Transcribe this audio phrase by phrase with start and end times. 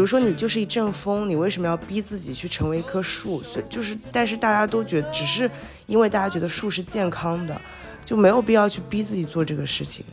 [0.00, 3.42] 如说你就是一阵风，你为什么要逼自己去成为一棵树？
[3.42, 5.48] 所以就是，但是大家都觉得，只是
[5.86, 7.60] 因为大家觉得树是健康的，
[8.04, 10.04] 就没有必要去逼自己做这个事情。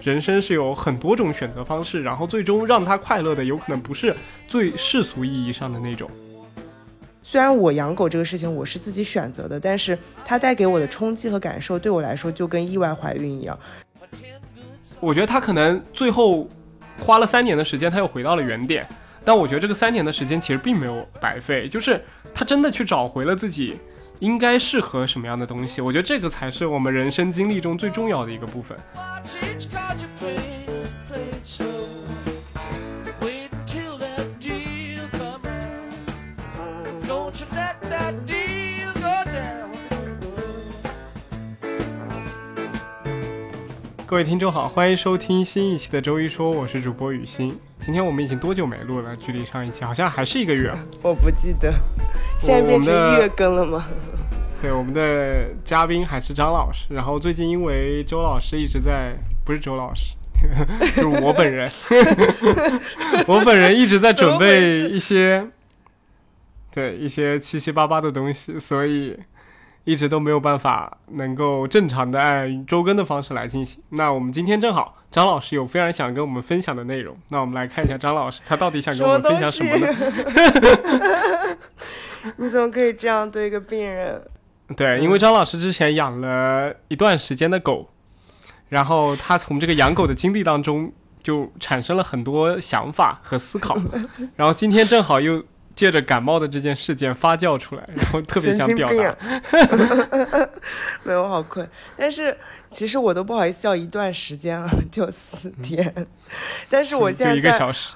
[0.00, 4.16] 人生是有很多种选择方式，然后最终让他快乐的，有可能不是
[4.48, 6.10] 最世俗意义上的那种。
[7.22, 13.58] 虽然我养狗这个事情我是自己选择的，但是它带给我的冲击和感受，对我来说就跟意外怀孕一样。
[14.98, 16.48] 我觉得它可能最后
[17.02, 18.86] 花了三年的时间，他又回到了原点。
[19.24, 22.02] 但我觉得这个三年的时间其实并没有白费，就是
[22.34, 23.78] 他真的去找回了自己
[24.18, 25.80] 应该适合什么样的东西。
[25.80, 28.76] 我觉得这个才是我们人生经历中最重要的一个部分。
[44.12, 47.58] 各位听众好，欢迎收听新一期的周一说，我是主播雨欣。
[47.78, 49.16] 今天我们已经多久没录了？
[49.16, 50.70] 距离上一期好像还是一个月。
[51.00, 51.72] 我不记得，
[52.38, 53.86] 现在变成月更了吗？
[54.60, 56.92] 对，我们的嘉宾还是张老师。
[56.92, 59.14] 然后最近因为周老师一直在，
[59.46, 60.14] 不是周老师，
[60.94, 61.70] 就是我本人，
[63.26, 65.48] 我本人一直在准备一些，
[66.70, 69.18] 对一些七七八八的东西，所以。
[69.84, 73.82] 一直都没有办法能够正常的按周更的方式来进行。
[73.90, 77.16] 那我们今天正好，张老师有非常想跟我们分享的内容。
[77.28, 81.56] 那我们来看一下张老师他到底想跟我们分享什么呢？
[82.36, 84.22] 你怎么可以这样对一个病人？
[84.76, 87.90] 对，因为张老师之前养了一段时间的狗，
[88.68, 93.76] 然后他从这个养狗的经历当中就产生了很多想法和思考，
[94.36, 95.42] 然后今天正好又。
[95.74, 99.16] 借着感冒的这件事件发酵出来， 然后特别想表达。
[101.02, 101.68] 没有，我好困。
[101.96, 102.36] 但是
[102.70, 106.06] 其实我都不好意思叫一段时间了，就四天。
[106.68, 107.94] 但是我现在一个小时。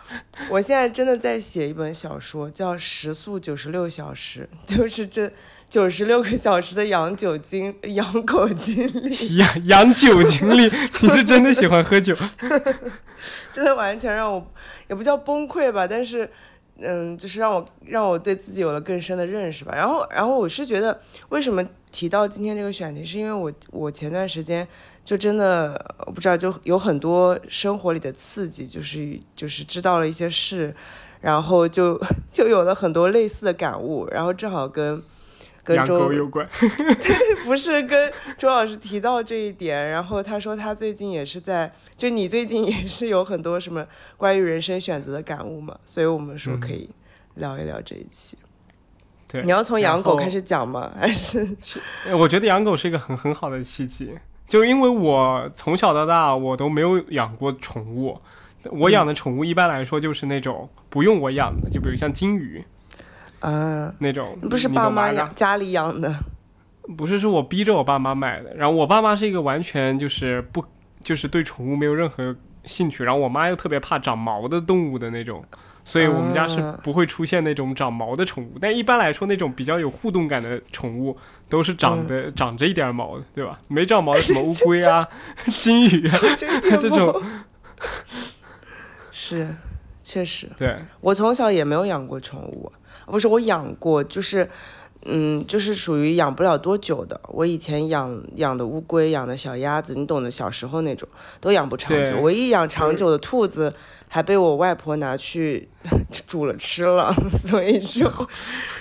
[0.48, 5.30] 我现在真的在写一本小说，叫《时速九十六小时》，就是这
[5.68, 9.36] 九十六个小时的养酒经、养狗经历。
[9.36, 10.70] 养养酒经历，
[11.00, 12.14] 你是真的喜欢喝酒？
[13.52, 14.46] 真的完全让我
[14.88, 16.30] 也不叫崩溃吧，但是。
[16.80, 19.72] 嗯，就是让我让我对自己有了更深的认识吧。
[19.74, 21.00] 然后，然后我是觉得，
[21.30, 24.66] 为什么提到今天这个选题，是因为我我前段时间
[25.04, 30.74] 就真的我不知道，就有很多生活里的刺激，就是就是知道了一些事，
[31.20, 32.00] 然后就
[32.32, 35.02] 就有了很多类似的感悟，然后正好跟。
[35.66, 36.48] 跟周有关，
[37.44, 43.84] 不是跟周老师提到这一点，然后他说他最近也是在，就你最近也是有很多什么
[44.16, 46.88] 关于人生选择的感悟嘛，所以我们说可以
[47.34, 48.38] 聊一聊这一期。
[49.26, 50.92] 对，你要从养狗开始讲吗？
[50.96, 51.44] 还是？
[52.16, 54.16] 我觉得养狗是一个很很好的契机，
[54.46, 58.16] 就因为我从小到大我都没有养过宠物，
[58.70, 62.62] 我养的宠物一般来说就是那种不用我养的，就比如像金鱼。
[62.64, 62.75] 嗯，
[63.98, 66.14] 那种不是爸妈养家里养的，
[66.96, 68.54] 不是是我逼着我爸妈买的。
[68.54, 70.64] 然后我爸妈是一个完全就是不
[71.02, 72.34] 就是对宠物没有任何
[72.64, 75.44] 兴趣，然后我妈又特别怕长毛的动物的那种，
[75.84, 78.58] 所以我们家是不会出现那种长毛的宠物。
[78.60, 81.16] 但一般来说，那种比较有互动感的宠物
[81.48, 83.60] 都是长的长着一点毛的，对吧？
[83.68, 85.06] 没长毛的什么乌龟啊、
[85.46, 86.18] 金鱼啊
[86.76, 87.22] 这种，
[89.12, 89.48] 是
[90.02, 90.48] 确实。
[90.56, 92.72] 对我从小也没有养过宠物。
[93.06, 94.48] 不是我养过，就是，
[95.04, 97.20] 嗯，就是属于养不了多久的。
[97.28, 101.08] 我以前养养的乌龟，养的小鸭子，你懂的，小时候那种
[101.40, 102.20] 都养不长久。
[102.20, 103.72] 唯一养长久的兔子，
[104.08, 105.68] 还被我外婆拿去
[106.26, 108.10] 煮了吃了， 所以就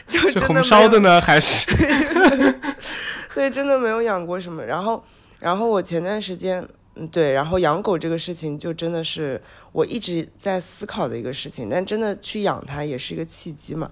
[0.08, 1.72] 就是红烧的呢，还是？
[3.32, 4.64] 所以真的没有养过什么。
[4.64, 5.04] 然后，
[5.40, 6.66] 然后我前段时间，
[6.96, 9.42] 嗯，对，然后养狗这个事情，就真的是
[9.74, 11.70] 我一直在思考的一个事情。
[11.70, 13.92] 但真的去养它，也是一个契机嘛。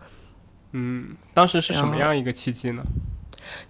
[0.74, 2.84] 嗯，当时是什么样一个契机呢？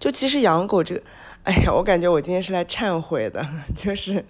[0.00, 1.02] 就其实养狗这个，
[1.42, 3.46] 哎呀，我感觉我今天是来忏悔的。
[3.76, 4.24] 就是，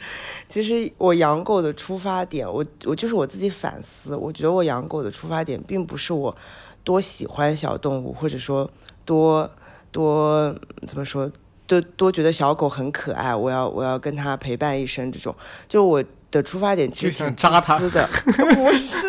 [0.49, 6.37] 其实我养狗的出发点，我我就是我自己反思，我觉得我养狗的出发点并不是我
[6.83, 8.69] 多喜欢小动物，或者说
[9.05, 9.49] 多
[9.93, 10.55] 多
[10.87, 11.31] 怎么说，
[11.67, 15.35] 多多觉得小狗很可爱，我要我要跟它陪伴一生这种。
[15.69, 16.03] 就我
[16.35, 18.09] 的出发点其实挺扎他的，
[18.55, 19.07] 不是。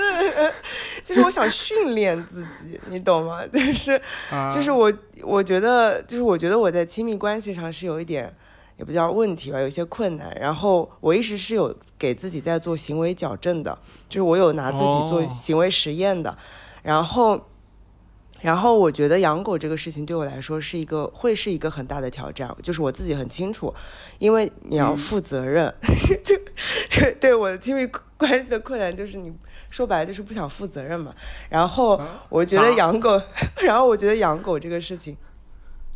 [1.04, 3.46] 就是我想训练自己，你懂吗？
[3.48, 4.02] 就是，
[4.50, 4.92] 就是我，
[5.22, 8.34] 我觉得，就是我觉得我在亲密关系上是有一点，
[8.78, 10.36] 也不叫问题吧，有些困难。
[10.40, 13.78] 然后我一直是有给自己在做行为矫正的，
[14.10, 16.36] 就是我有拿自己做行为实验的。
[16.82, 17.40] 然后，
[18.46, 22.56] 然后我觉得养狗这个事情对我来说是一个，会是一个很大的挑战。
[22.62, 23.74] 就是我自己很清楚，
[24.20, 25.74] 因为你要负责任。
[26.24, 26.36] 就
[26.92, 29.34] 对对我的亲密关系的困难就是你。
[29.72, 31.14] 说白了就是不想负责任嘛。
[31.50, 32.00] 然后
[32.30, 33.22] 我觉得养狗，
[33.66, 35.18] 然后我觉得养狗这个事情。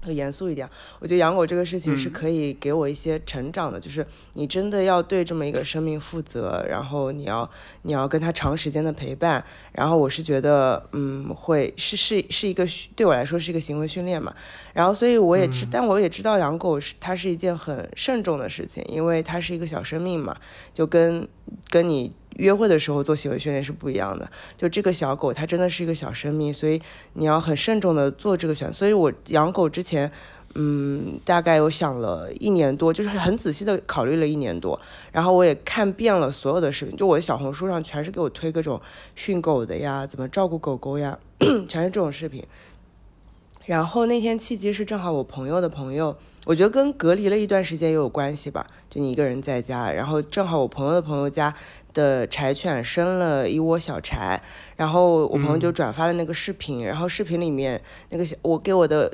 [0.08, 0.68] 严肃一点，
[1.00, 7.50] 我觉得养狗这个事情是可以给我一些成长的，就是你真的要对这么一个生命负责，然后你要
[7.82, 9.44] 你要跟他长时间的陪伴，
[9.74, 12.66] 然后我是觉得，嗯，会是是是一个
[12.96, 14.34] 对我来说是一个行为训练嘛，
[14.74, 20.38] 然后所以我也知，但我也知道养狗是它是一件很慎重的事情，因为它是一个小生命嘛，
[20.74, 21.28] 就跟
[21.70, 22.14] 跟你。
[22.40, 26.82] 约会的时候做行为训练是不一样的，就这个小狗它真的是一个小生命，所以
[27.14, 28.72] 你要很慎重的做这个选。
[28.72, 30.10] 所以我养狗之前，
[30.56, 34.80] 嗯，大概有想了一年多，就是很仔细的考虑了一年多，
[35.12, 38.82] 然后我也看遍了所有的视频，就我的小红书上全是给我推各种
[39.16, 41.20] 训狗的呀，怎么照顾狗狗呀，
[41.68, 42.44] 全是这种视频。
[43.70, 46.18] 然后那天契机是正好我朋友的朋友，
[46.48, 51.54] 我觉得跟隔离了一段时间也有关系吧，就你一个人在家，然后正好我朋友的朋友家。
[51.92, 54.40] 的柴犬生了一窝小柴，
[54.76, 59.12] 然后我朋友就转发了那个视频，然后视频里面那个小我给我的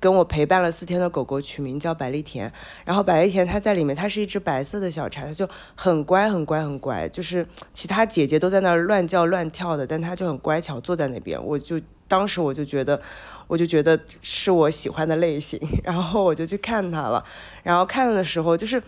[0.00, 2.52] 跟我陪伴了四天的狗狗取名叫百丽甜，
[2.84, 13.00] 然后百丽甜它在里面，它是一只白色的小柴，它就很乖很乖很乖，就是其他姐姐都在那儿乱叫乱跳的，但它就很乖巧坐在那边，我就当时我就觉得
[13.48, 17.24] 我就觉得是我喜欢的类型， 然后我就去看它了，
[17.64, 18.80] 然后看的时候就是。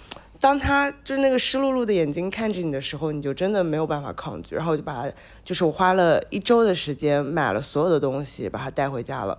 [0.42, 4.54] 当他就是那个湿漉漉的眼睛看着你的时候，你就真的没有办法抗拒。
[4.54, 5.12] 然后我就把它，
[5.44, 9.36] 就是我花了一周的时间买了所有的东西，把它带回家了。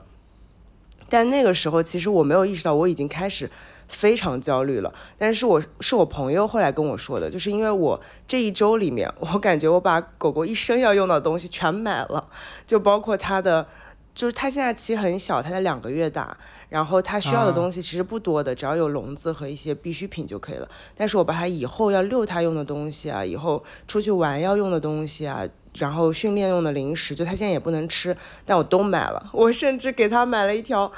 [1.10, 3.50] 但那个时候其实我没有意识到我已经开始
[3.88, 4.94] 非常焦虑了。
[5.18, 12.28] 但是我是我朋友后来跟我说的，就是因为我这一周里面， 我感觉我把狗狗一生要用到的东西全买了，
[12.64, 13.68] 就包括它的，
[14.14, 16.36] 就是它现在其实很小，它才两个月大。
[16.70, 20.66] 然后它需要的东西其实不多的，只要有笼子和一些必需品就可以了。
[20.96, 25.46] 但是我把它以后要遛它用的东西啊，以后出去玩要用的东西啊，
[25.78, 28.16] 然后训练用的零食，就它现在也不能吃，
[28.46, 29.30] 但我都买了。
[29.34, 30.90] 我甚至给它买了一条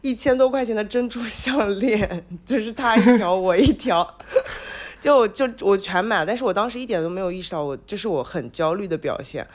[0.00, 4.18] 一千多块钱的珍珠项链，就是它一条我一条，
[4.98, 6.26] 就就我全买了。
[6.26, 9.46] 但是我当时一点都没有意识到，我这是我很焦虑的表现。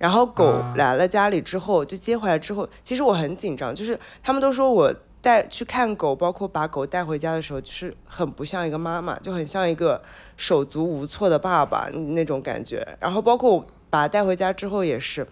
[0.00, 4.92] 然后狗来了家里之后，就接回来之后，其实我很紧张，就是他们都说我。
[5.22, 10.02] 带去看狗，包括把狗带回家的时候，就是很不像一个妈妈，就很像一个
[10.38, 12.96] 手足无措的爸爸那种感觉。
[12.98, 15.28] 然后包括我把它带回家之后也是，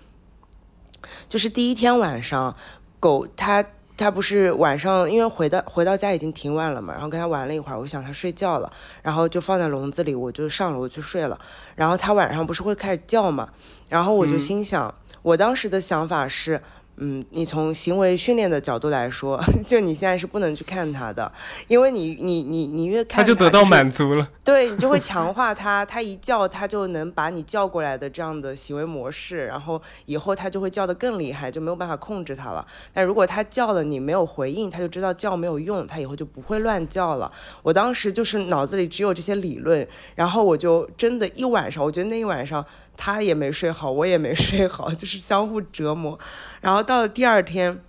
[1.27, 2.55] 就是第一天晚上，
[3.01, 3.65] 狗它
[3.99, 8.73] 它不是晚上，因为回到回到家已经挺晚了嘛，然后跟他玩了一会儿，我想他睡觉了，
[9.03, 11.39] 然后就放在笼子里，我就上楼去睡了。
[11.75, 13.51] 然后他晚上不是会开始叫嘛，
[13.91, 16.63] 然后我就心想，我当时的想法是。
[17.01, 21.31] 嗯，你从行为训练的角度来说， 就你现在是不能去看它的，
[21.69, 32.67] 因为你你你你越看它就得到满足了，对你就会强化它，它一叫它就能把你叫过来的这样的行为模式，然后以后它就会叫得更厉害，就没有办法控制它了。
[32.93, 37.31] 但如果它叫了你没有回应，它就知道叫没有用，它以后就不会乱叫了。
[37.63, 39.87] 我当时就是脑子里只有这些理论，
[40.17, 42.65] 然后我就真的一晚上，我觉得那一晚上。
[43.01, 46.19] 他也没睡好，我也没睡好， 就是相互折磨。
[46.61, 47.81] 然后到了第二天，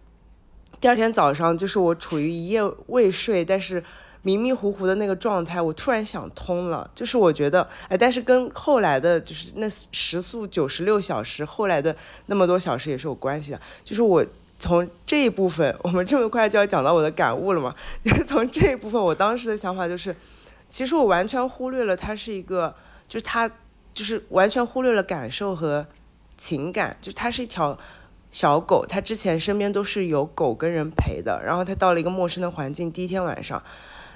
[0.79, 3.83] 第二天早上，就是我处于一夜未睡，但是
[4.21, 11.95] 迷迷糊糊的那个状态，我突然想通了，就是我觉得，哎，但是跟后来的，就是那时速九十六小时，后来的
[12.27, 13.59] 那么多小时也是有关系的。
[13.83, 14.23] 就是我
[14.59, 17.73] 从这一部分，我们这么快就要讲到我的感悟了嘛？
[18.05, 20.15] 就是从这一部分，我当时的想法就是，
[20.69, 22.75] 其实我完全忽略了它是一个，
[23.07, 23.49] 就是它。
[23.93, 25.87] 就是完全忽略了感受和
[26.37, 27.77] 情感，就它是一条
[28.31, 33.61] 小狗，它之前身边都是有狗跟人陪的，然后它到了一个陌生的环境，第一天晚上，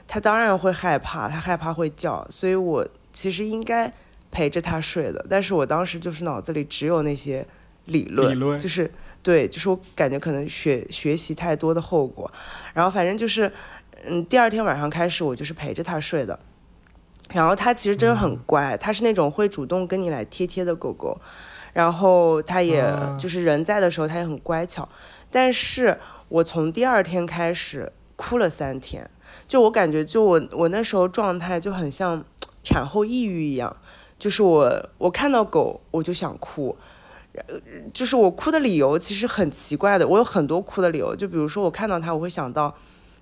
[0.07, 3.91] 它当然会害怕，它害怕会叫，所以我其实应该
[4.31, 7.45] 陪着它睡的，但是我当时就是脑子里只有那些
[7.85, 8.89] 理论，就是
[9.21, 12.31] 对，就是我感觉可能学学习太多的后果，
[12.73, 13.51] 然后反正就是，
[14.05, 16.39] 嗯，第二天晚上开始我就是陪着它睡的。
[17.33, 21.19] 然后它其实真的很乖，它是那种会主动跟你来贴贴的狗狗，
[21.73, 22.85] 然后它也
[23.17, 24.87] 就是人在的时候它也很乖巧。
[25.31, 25.99] 但是
[26.29, 29.09] 我从第二天开始哭了三天，
[29.47, 32.23] 就我感觉就我我那时候状态就很像
[32.63, 33.75] 产后抑郁一样，
[34.19, 36.77] 就是我我看到狗我就想哭，
[37.91, 42.75] 就是我哭的理由其实很奇怪的，我有很多哭的理由，就比如说我看到它我会想到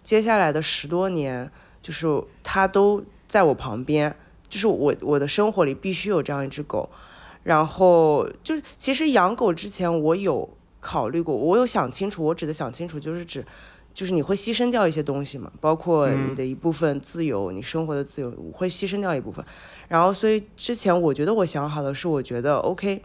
[0.03, 1.49] 接下来的十多年，
[1.81, 2.05] 就是
[2.43, 3.01] 它都。
[3.31, 4.13] 在我旁边，
[4.49, 6.89] 就是我我的生活里必须有这样一只狗，
[7.43, 10.49] 然后就是其实养狗之前我有
[10.81, 13.45] 考虑过，我有想清楚，我指的想清楚就是指，
[13.93, 19.45] 就是你会牺牲掉一些东西嘛，包括你的一部分自由，你生活的自由会牺牲掉一部分，
[19.87, 23.01] 然后所以之前我觉得我想好的是，我觉得 OK，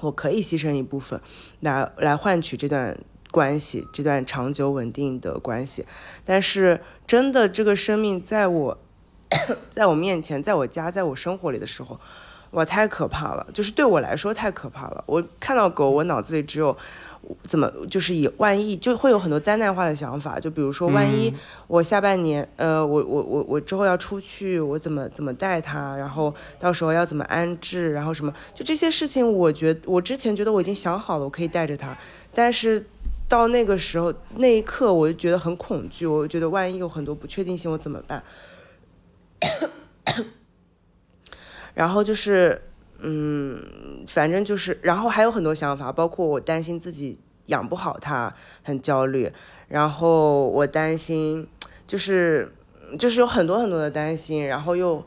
[0.00, 1.20] 我可以牺牲一部分，
[1.60, 2.98] 来来换取这段
[3.30, 5.86] 关系，这段长久稳定的关系。
[6.24, 8.78] 但是真的，这个生命在我，
[9.70, 11.98] 在我面前，在我家，在我生活里的时候，
[12.52, 13.46] 哇，太可怕了！
[13.54, 15.02] 就是对我来说太可怕了。
[15.06, 16.76] 我看到狗，我脑子里只有。
[17.46, 21.30] 怎么就是以万一就会有很多灾难化的想法，就比如说万一
[21.66, 31.94] 我下半年，呃，我我我我之后要出去，我怎么怎么带它，然后到时候要怎么安置，然后什么，就这些事情，我觉我之前觉得我已经想好了，我可以带着它，
[32.32, 32.86] 但是
[33.28, 38.22] 到那个时候那一刻，我就觉得很恐惧，我觉得万一有很多不确定性，我怎么办？
[41.74, 42.62] 然后就是。
[43.02, 48.30] 嗯，反正就是，然后还有很多想法，包括我担心自己养不好它，
[48.62, 49.32] 很焦虑。
[49.68, 51.48] 然后我担心，
[51.86, 52.52] 就是
[52.98, 55.02] 就是有很多很多的担心，然后又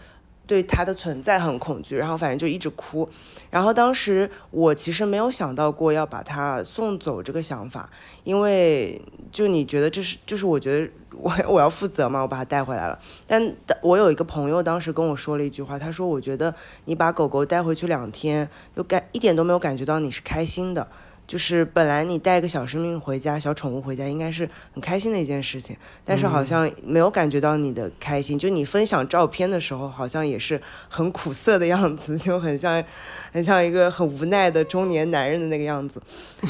[0.46, 3.08] 对它的存在很恐惧，然后反正就一直哭。
[3.50, 7.90] 然后当时我其实没有想到过要把它送走这个想法，
[8.24, 10.92] 因为就你觉得这是，就是我觉得。
[11.16, 13.00] 我 我要负责嘛，我把它带回来了。
[13.28, 20.88] 但我有一个朋友当时跟我说了一句话，他说：“我觉得你把狗狗带回去两天，就感一点都没有感觉到你是开心的。
[21.25, 28.38] 就是本来你带一个小生命回家，小宠物回家应该是很开心的一件事情，但是好像没有感觉到你的开心。
[28.38, 32.84] 就你分享照片的时候，好像也是很苦涩的样子， 就很像
[33.32, 36.01] 很像一个很无奈的中年男人的那个样子。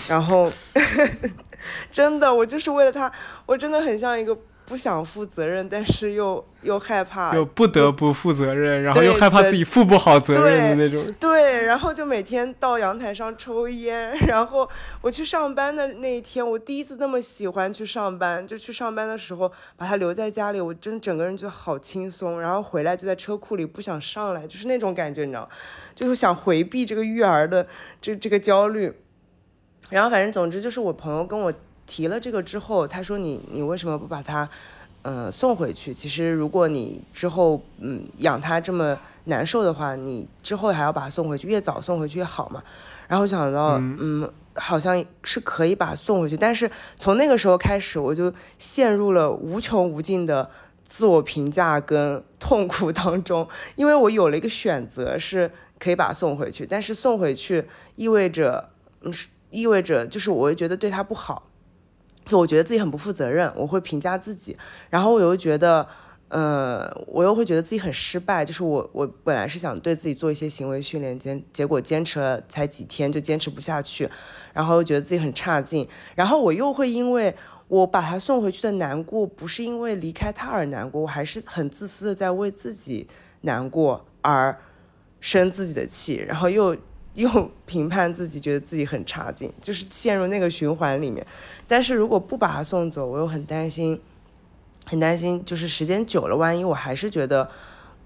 [0.08, 0.52] 然后
[1.92, 3.12] 真的，我就是为了他，
[3.46, 11.14] 我真的很像一个。”不想负责任，但是又又害怕，又不得不负责任，然后又害怕自己负不好责任的那种。
[11.20, 14.68] 对，然后就每天到阳台上抽烟， 然后
[15.02, 25.50] 我去上班的那一天，我第一次那么喜欢去上班，就去上班的时候把它留在家里，我真整个人觉得好轻松，然后回来就在车库里不想上来，就是那种感觉，你知道，
[25.94, 27.68] 就是想回避这个育儿的
[28.02, 28.94] 这这个焦虑。
[29.90, 31.54] 然后反正总之就是我朋友跟我。
[31.86, 34.48] 提了这个之后，他说你你为什么不把它，
[35.02, 35.94] 呃送回去？
[35.94, 42.64] 其实如果你之后嗯养它这么难受的话，你之后还要把它送回去，越早送回去越好嘛。
[43.08, 50.50] 然后想到嗯好像是可以把它送回去，但是从那个时候开始，我就陷入了无穷无尽的
[50.88, 58.70] 自我评价跟 痛苦当中，因为我有了一个选择是可以把它送回去，但是送回去意味着
[59.02, 59.14] 嗯
[59.50, 61.50] 意味着就是我会觉得对它不好。
[62.26, 64.58] 就我觉得自己很不负责任，我会评价自己，
[64.90, 65.86] 然后我又觉得，
[66.30, 68.46] 呃，我又会觉得自己很失败。
[68.46, 74.10] 就是我，我本来是想对自己做一些行为训练，坚结果坚持了才几天就坚持不下去，
[74.54, 77.36] 然后又觉得自己很差劲，然后我又会因为
[77.68, 83.08] 我把他送回去的难过，不是因为离开他而难过，我还是很自私的在为自己
[83.42, 84.58] 难过而
[85.20, 86.78] 生自己的气，然后又。
[87.16, 91.26] 又评判自己，觉得自己很差劲， 就是陷入那个循环里面。
[91.68, 94.00] 但是如果不把他送走，我又很担心，
[94.86, 97.50] 很担心，就是时间久了，万一我还是觉得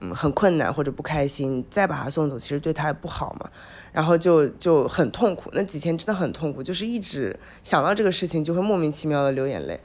[0.02, 3.50] 嗯很困难或者不开心，再把他送走，其实对他也不好嘛。
[3.94, 9.80] 然后就就很痛苦，那几天真的很痛苦，就是一直想到这个事情就会莫名其妙的流眼泪。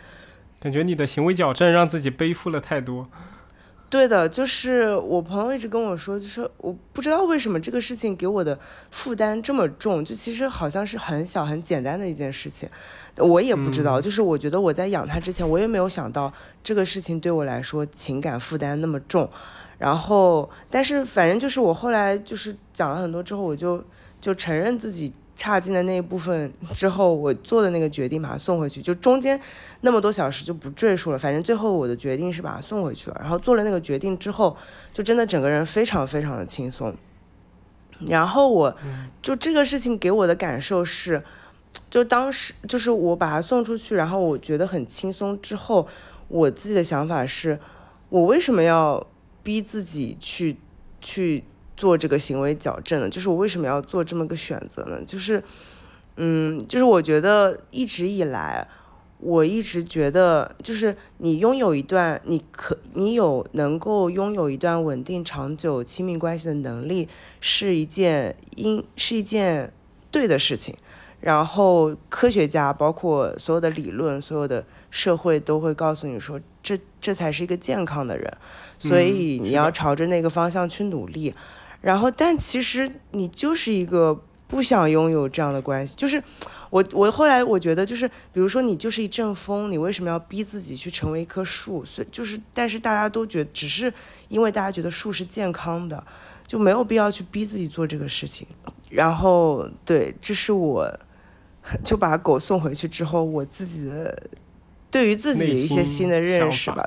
[0.61, 3.09] 感觉你的行为矫正让自己背负了太多。
[3.93, 8.59] 对的，就是我朋友一直跟我说，就是我不知道为什么这个事情给我的
[8.91, 12.67] 负担这么重，就其实好像是很小很简单的一件事情，
[13.19, 14.01] 我也不知道。
[14.01, 16.33] 就是我觉得我在养它之前，我也没有想到
[16.65, 19.29] 这个事情对我来说情感负担那么重。
[19.77, 23.85] 然后，但是反正就是我后来就是讲了很多之后，我就
[24.23, 25.13] 就承认自己。
[25.35, 29.41] 差劲的那一部分之后，我做的那个决定把它送回去，就中间
[29.81, 31.19] 那么多小时就不赘述了。
[31.19, 33.17] 反正最后我的决定是把它送回去了。
[33.21, 34.57] 然后做了那个决定之后，
[34.93, 36.95] 就真的整个人非常非常的轻松。
[38.07, 38.77] 然后我
[39.21, 41.23] 就这个事情给我的感受是，
[41.89, 45.89] 就当时就是我把它送出去，然后我觉得很轻松之后，
[46.29, 47.59] 我自己的想法是，
[48.11, 49.07] 我为什么要
[49.43, 50.59] 逼自己去
[51.01, 51.45] 去。
[51.77, 55.01] 做这个行为矫正的，就是我为什么要做这么个选择呢？
[55.07, 55.43] 就是，
[56.17, 58.69] 嗯，就是我觉得一直以来，
[59.19, 67.09] 我一直觉得，就是你拥有一段，你可你有能够拥有一段稳定长久亲密关系的能力，
[67.41, 69.73] 是一件应是一件
[70.11, 70.77] 对的事情。
[71.21, 78.29] 然后科学家，包括所有的理论，所有的社会都会告诉你说，这这才是一个健康的人。
[78.79, 81.33] 所以你要朝着那个方向去努力。
[81.83, 85.95] 然后，但其实你就是一个不想拥有这样的关系。
[85.97, 86.23] 就是
[86.71, 91.85] 我，我后来我觉得，就是比如说你就是一阵风，你为什么要逼自己去成为一棵树？
[91.85, 93.93] 所以就是，但是大家都觉得，只是
[94.29, 96.03] 因为大家觉得树是健康的，
[96.47, 98.47] 就没有必要去逼自己做这个事情。
[98.89, 100.89] 然后对，这是我
[101.85, 104.31] 就把狗送回去之后，我自己的
[104.91, 106.87] 对于自己的一些新的认识吧。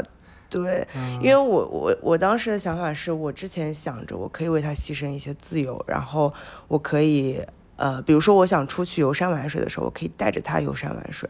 [0.63, 0.87] 对，
[1.21, 6.33] 因为我我我当时的想法是我之前想着我可以为他牺牲一些自由，然后
[6.69, 7.41] 我可以
[7.75, 11.29] 呃，比如说我想出去游山玩水的时候，我可以带着他游山玩水。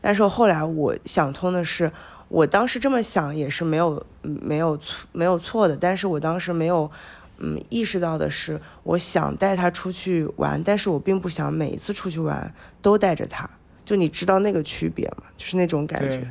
[0.00, 1.92] 但是后来我想通的是，
[2.28, 6.90] 我当时这么想也是没有没有错没有错的，但是我当时没有
[7.38, 13.48] 嗯意识到的是，我想带他出去玩，但是我并不想每一次出去玩都带着他。
[13.84, 15.22] 就你知道那个区别吗？
[15.36, 16.28] 就是那种感觉，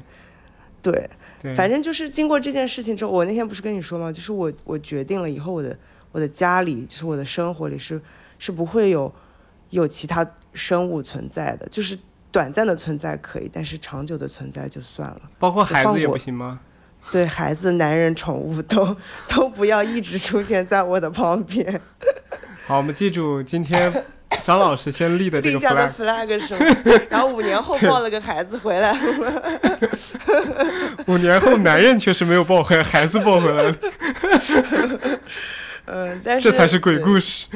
[0.81, 1.09] 对。
[1.55, 4.11] 反正就是经过这件事情之后，我那天不是跟你说吗？
[4.11, 5.77] 就是我我决定了以后我的
[6.11, 8.01] 我的家里，就是我的生活里是
[8.39, 9.13] 是不会有
[9.69, 11.97] 有其他生物存在的，就是
[12.31, 15.21] 短暂的存在可以，但是长久的存在就算了。
[15.37, 16.59] 包括孩子也不行吗？
[17.11, 21.79] 对孩子、男人、宠物都都不要一直出现在我的旁边。
[22.65, 23.93] 好，我们记住今天。
[24.45, 26.75] 张老师先立的这个 flag 是吗？
[27.09, 28.95] 然后五年后抱了个孩子回来。
[31.07, 33.75] 五年后男人确实没有抱回来，孩子抱回来了。
[35.87, 37.47] 嗯，但是这才是鬼故事。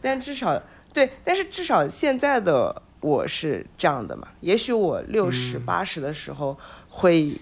[0.00, 0.62] 但至少
[0.94, 4.28] 对，但是至少现在的我是这样的嘛。
[4.42, 6.56] 也许我六十八十的时候
[6.88, 7.36] 会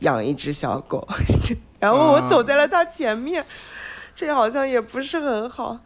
[0.00, 1.06] 养一只小狗，
[1.78, 3.46] 然后我走在了它前面，
[4.16, 5.78] 这好像也不是很好。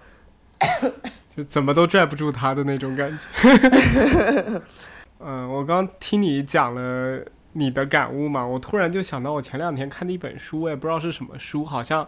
[1.34, 4.62] 就怎么都拽不住他的那种感觉。
[5.18, 12.06] 嗯，我刚听你讲了你的感悟嘛，我突然就想到我前两天看的一本书，我也不知道是什么书，好像，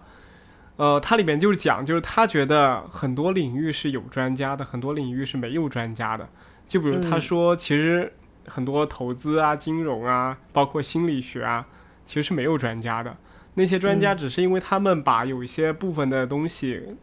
[0.77, 6.29] 呃，它里面就是讲，就是他觉得很多领域是有专家的，很多领域是没有专家的。
[6.67, 8.13] 就比如他说，其实
[8.47, 11.67] 很多投资啊、金融啊，包括心理学啊，
[12.05, 13.17] 其实是没有专家的。
[13.55, 16.97] 那些专家只是因为他们把有一些部分的东西。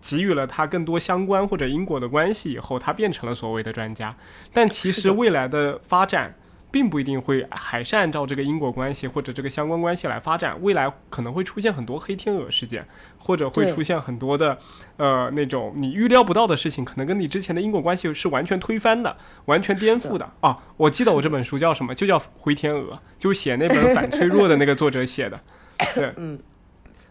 [0.00, 4.16] 给予了他更多相关或者因果的关系以后，他变成了所谓的专家。
[4.52, 6.34] 但其实未来的发展
[6.70, 10.56] 并不一定会还是按照这个因果关系或者这个相关关系来发展。
[10.62, 12.86] 未来可能会出现很多黑天鹅事件，
[13.18, 14.56] 或者会出现很多的
[14.96, 20.58] 呃那种你预料不到的事情，可能跟你之前的因果关系是完全推翻的、完全颠覆的啊！
[20.76, 21.92] 我记得我这本书叫什么？
[21.94, 25.40] 就叫《灰天鹅》，就是写那本反脆弱的那个作者写的。
[25.94, 26.38] 对，嗯，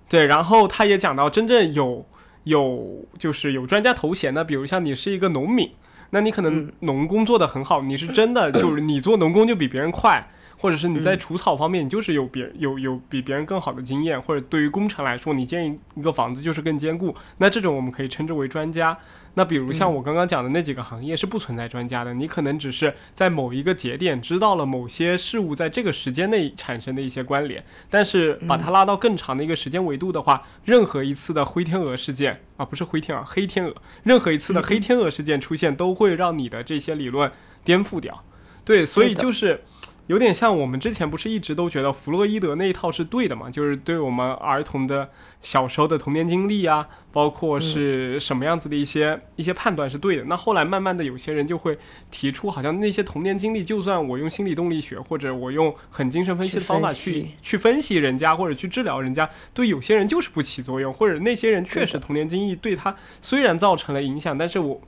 [0.08, 0.25] 对。
[0.25, 2.06] 然后他也讲到真正有。
[2.43, 5.69] 有就是有专家头衔的，比如像你是一个农民，
[6.12, 18.97] 那你可能农工做的很好，你是真的就是你做农工就比别人快，或者是你在除草方面你就是有别有有比别人更好的经验，或者对于工程来说，你建一个房子就是更坚固，那这种我们可以称之为专家。
[19.35, 37.31] 那比如像我刚刚讲的那几个行业是不存在专家的，你可能只是在某一个节点知道了某些事物在这个时间内产生的一些关联，但是把它拉到更长的一个时间维度的话，任何一次的灰天鹅事件啊，不是灰天鹅，黑天鹅，任何一次的黑天鹅事件出现，都会让你的这些理论
[37.63, 38.23] 颠覆掉。
[38.65, 39.61] 对，所以就是。
[40.10, 43.48] 有点像我们之前不是一直都觉得弗洛伊德那一套是对的嘛？
[43.48, 45.08] 就是对我们儿童的
[45.43, 50.24] 小时候的童年经历啊，包括是什么样子的一些一些判断是对的。
[50.24, 51.78] 那后来慢慢的，有些人就会
[52.10, 64.82] 提出，好像那些童年经历，就算我用心理动力学或者我用很精神分析的方法去去分析人家或者去治疗人家，对有些人就是不起作用，或者那些人确实童年经历对他虽然造成了影响，但是我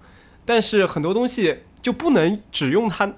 [0.43, 3.13] 但是很多东西就不能只用他。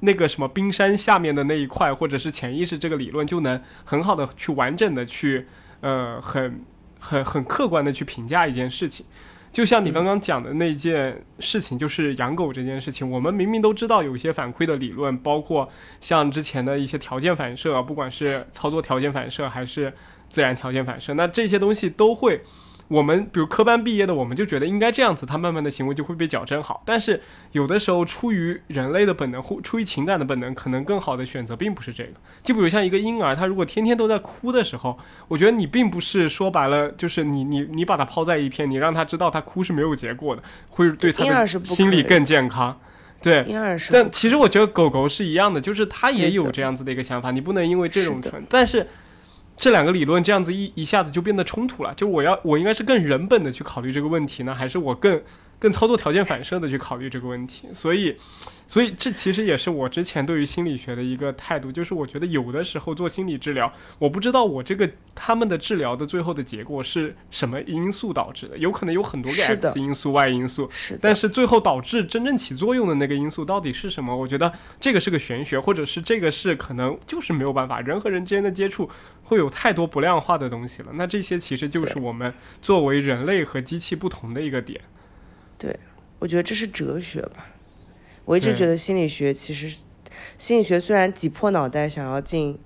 [0.00, 5.46] 那个什么冰山下面的那一块，或者是潜意识这个理论，就能很好的去完整的去，
[5.80, 6.64] 呃，很
[7.00, 9.06] 很很客观的去评价一件事情。
[9.50, 15.68] 就像你刚刚讲的那件事情，就是养狗这件事情，我们明明都知道有一些反馈的理论，包括
[16.00, 19.92] 像之前的一些条件反射，不管是操作条件反射还是
[20.28, 22.42] 自然条件反射，那这些东西都会。
[22.88, 26.82] 我们比如科班毕业的，我们就觉得应该这样子，他慢慢的行为就会被矫正好。
[26.86, 27.20] 但是
[27.52, 32.10] 有的时候出于人类的本能或出于情感的本能，可能更好的选择并不是这个。
[32.42, 34.96] 就比如像一个婴儿，他如果天天都在哭的时候，
[35.26, 42.78] 我觉得你并不是说白了，就是你你你把他抛在一边，你让他知道他哭是没有结果的，会对他的心理更健康。
[43.20, 43.44] 对。
[43.90, 48.86] 但其实我觉得狗狗是一样的，就是它也有这样子的一个想法，你不能因为这种纯，但是。
[49.56, 55.20] 这两个理论这样子一一下子就变得冲突了，就我要我应该是更人本的去考虑这个问题呢，还是我更
[55.58, 57.68] 更操作条件反射的去考虑这个问题？
[57.72, 58.16] 所以。
[58.68, 74.16] 所以这其实也是我之前对于心理学的一个态度，就是我觉得有的时候做心理治疗，我不知道我这个他们的治疗的最后的结果是什么因素导致的，有可能有很多个 X 因素、Y 因素，是但是最后导致真正起作用的那个因素到底是什么？
[74.16, 78.90] 我觉得这个是个玄学，或者是这个是可能就是没有办法，人和人之间的接触
[79.22, 80.88] 会有太多不量化的东西了。
[80.94, 84.80] 那这些其实就是我们作为人类和机器不同的一个点。
[85.58, 85.78] 对，
[86.18, 87.48] 我觉得这是哲学吧。
[88.24, 89.82] 我一直觉得心理学其实，
[90.36, 92.58] 心理学虽然挤破脑袋想要进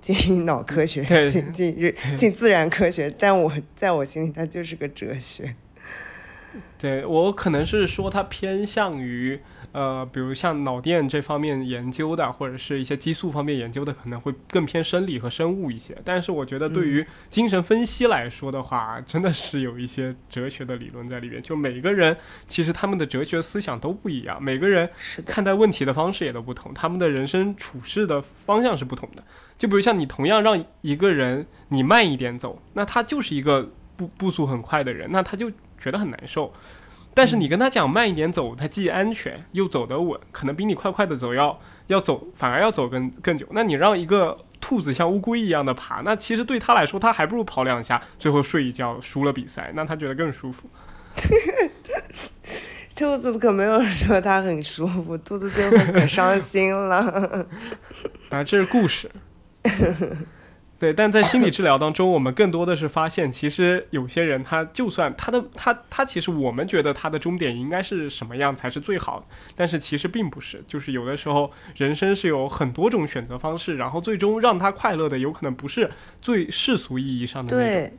[0.00, 5.54] 进脑科学，进进进自然科学，但我在我心里它就是个哲学。
[6.78, 9.40] 对我可能是说它偏向于。
[9.72, 15.96] 呃，比如像脑电这方面研究的，或者是一些激素方面研究的，可能会更偏生理和生物一些。
[16.04, 21.40] 但是我觉得，对于精神分析来说的话，真的是有一些哲学的理论在里面。
[21.40, 22.16] 就每个人
[22.48, 24.88] 其实他们的哲学思想都不一样，每个人
[25.24, 29.22] 看待问题的方式也都不同，他们的人生处事的方向是不同的。
[29.56, 36.52] 就比如像你同样让一个人你慢一点走，那他就是一个步步速很快的人，那他就觉得很难受。
[37.20, 43.46] 但是你跟他讲慢一点走，他既安全又走得稳，可能比你快快的走要要走，反而要走更更久。
[43.50, 50.66] 那你让一个兔子像乌龟一样的爬，那其实对他来说，他还不如跑两下，最后睡一觉，输了比赛，那他觉得更舒服。
[52.96, 57.46] 兔子可没有说他很舒服，兔子最后可伤心了。
[58.30, 59.10] 啊，这是故事。
[60.80, 75.90] 对，但在心理治疗当中，我们更多的是发现，其实有些人他就算他的他他其实我们觉得他的终点应该是什么样才是最好，但是其实并不是，就是有的时候人生是有很多种选择方式，然后最终让他快乐的有可能不是
[76.22, 77.54] 最世俗意义上的。
[77.54, 77.92] 对，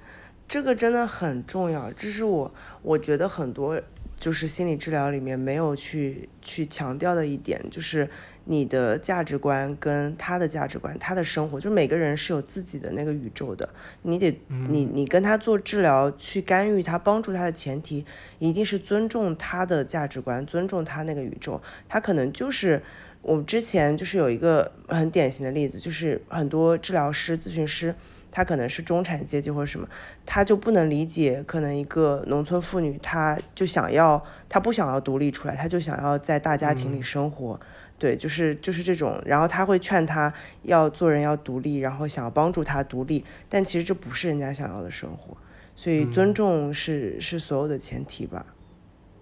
[0.48, 3.80] 这个真的很重要，这是我我觉得很多
[4.20, 8.10] 就是心理治疗里面没有去去强调的一点，就是。
[8.46, 13.70] 你的价值观跟他的价值观，他的生活，就每个人是有自己的那个宇宙的。
[14.02, 18.06] 你得，你你跟他做治疗，去干预他，帮助他的前提，
[18.40, 21.62] 一定是尊重他的价值观，尊重他那个宇宙。
[21.88, 22.82] 他可能就是
[23.22, 27.94] 我们之前就是有一个很典型的例子，就是很多治疗师、咨询师，
[28.32, 29.88] 他可能是中产阶级或者什么，
[30.26, 37.60] 他就不能理解，可能一个农村妇女，她就想要，她不想要独立出来，她就想要在大家庭里生活。
[38.02, 40.34] 对，就是就是这种，然后他会劝他
[40.64, 45.38] 要做人要独立，然后想要帮助他独立，但其实这不是人家想要的生活，
[45.76, 48.44] 所以尊重是是所有的前提吧。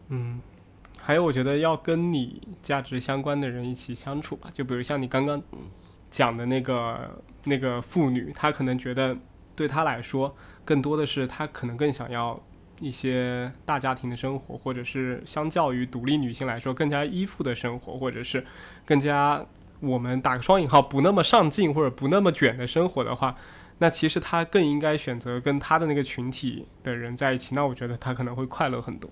[0.08, 0.40] 嗯，
[0.98, 5.44] 还有我觉得要跟你价值相关的人一起相处吧，就比如像你刚刚
[6.10, 9.14] 讲的那个那个妇女，她可能觉得
[9.58, 12.42] 对她来说，更多的是她可能更想要。
[12.80, 18.46] 一些大家庭的生活，或者是相较于独立女性来说更加依附的生活，或者是
[18.86, 19.46] 更加
[19.80, 23.36] 我们打个双引号不那么上进或者不那么卷的生活的话，
[23.80, 27.54] 那其实她更应该选择跟她的那个群体的人在一起。
[27.54, 29.10] 那我觉得她可能会快乐很多。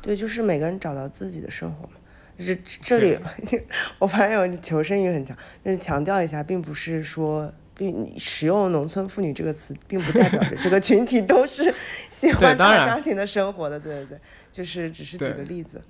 [0.00, 1.94] 对，就是每个人找到自己的生活嘛。
[2.36, 3.18] 就是这里，
[3.98, 7.52] 我发现我求生欲很强，就是强调一下，并不是说。
[7.76, 11.72] 并使用“农村妇女”这个词，并不代表着这个群体都是
[12.08, 13.78] 喜欢大家庭的生活的。
[13.78, 14.18] 对对对，
[14.50, 15.80] 就是只是举个例子。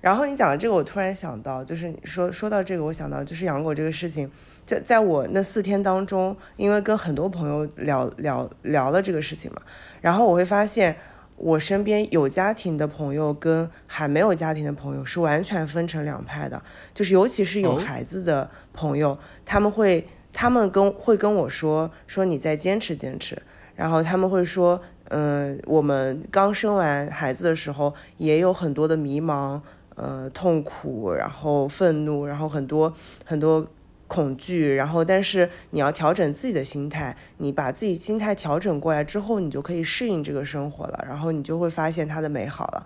[0.00, 4.30] 然后你讲的这个，我突然想到，就是说说到这个，我想到就是养狗这个事情，
[4.64, 9.60] 在在我那四天当中，因为跟很多朋友聊聊聊了这个事情嘛，
[10.00, 10.96] 然后我会发现，
[11.36, 16.62] 我身边有家庭的朋友跟还没有家庭的朋友是完全分成两派的，
[16.94, 20.06] 就是尤其是有孩子的朋友，他们会。
[20.38, 23.40] 他们跟会跟我说说你再坚持坚持，
[23.74, 29.58] 然后他们会说，嗯，我们刚生完孩子的时候也有很多的迷茫，
[29.94, 32.92] 呃，痛苦，然后愤怒，然后很多
[33.24, 33.66] 很多
[34.06, 42.84] 恐惧，然后但是你要调整自己的心态，你把自己心态调整过来之后，你就可以适应这个生活了，然后你就会发现它的美好了，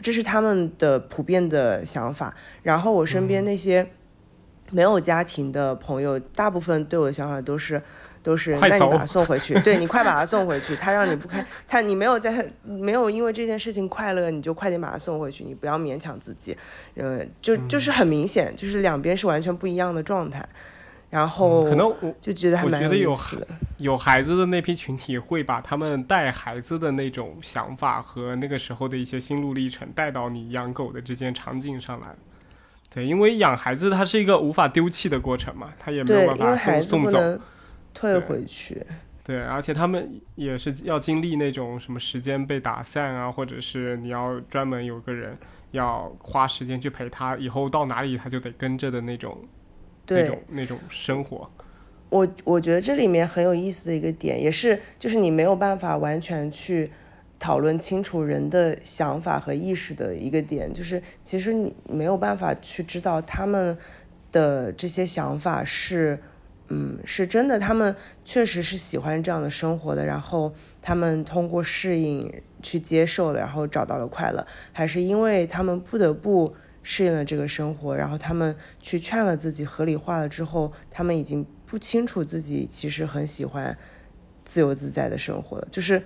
[0.00, 2.36] 这是他们的普遍的想法。
[2.62, 3.90] 然后我身边那些。
[4.72, 7.80] 没有家庭的朋友，大部分对我的想法都是，
[8.22, 10.74] 都是，那你把他送回去，对你快把他送回去。
[10.74, 16.56] 他让你不开，他你没有在，没有因为这件事情快乐，你就快点把他送回去，你不要勉强自己。
[16.94, 20.48] 呃，就就是很明显，就是两边是完全不一样的状态。
[21.10, 23.46] 然后可能我就觉得还蛮有意思。
[23.76, 32.06] 有孩子的那批群体会把他们带孩子的那种想法和那个时候的一些心路历程带到你养狗的这件场景上来。
[32.94, 37.40] 对，因为养孩子它是一个无法丢弃的过程嘛，他也没有办法送送走，
[37.94, 38.84] 退回去。
[39.24, 45.38] 对，而且他们也是要经历那种什么时间被打散啊，或者是你要专门有个人
[45.70, 49.38] 要花时间去陪他，以后到哪里他就得跟着的那种，
[50.08, 51.50] 那种那种生活。
[52.10, 56.90] 我我觉得这里面很有意思的一个点，也是就是你没有办法完全去。
[57.42, 63.76] 讨论清楚人的想法和意识的一个点，就是其实你没有办法去知道他们
[64.30, 66.22] 的这些想法是，
[66.68, 83.76] 嗯，是真的，他们确实是喜欢这样的生活的，然后他们通过适应去接受了，然后找到了快乐，还是因为他们不得不适应了这个生活，然后他们去劝了自己，合理化了之后，他们已经不清楚自己其实很喜欢
[84.44, 86.04] 自由自在的生活了，就是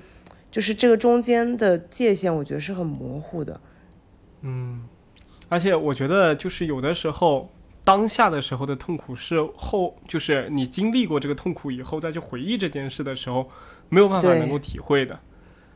[0.56, 3.60] 就是这个中间的界限，我觉得是很模糊的。
[4.40, 4.88] 嗯，
[5.50, 7.52] 而且我觉得就是有的时候。
[7.84, 13.48] 当下的时候的痛苦是后，就是你经历过这个痛苦以后再去回忆这件事的时候，
[13.90, 15.20] 没有办法能够体会的。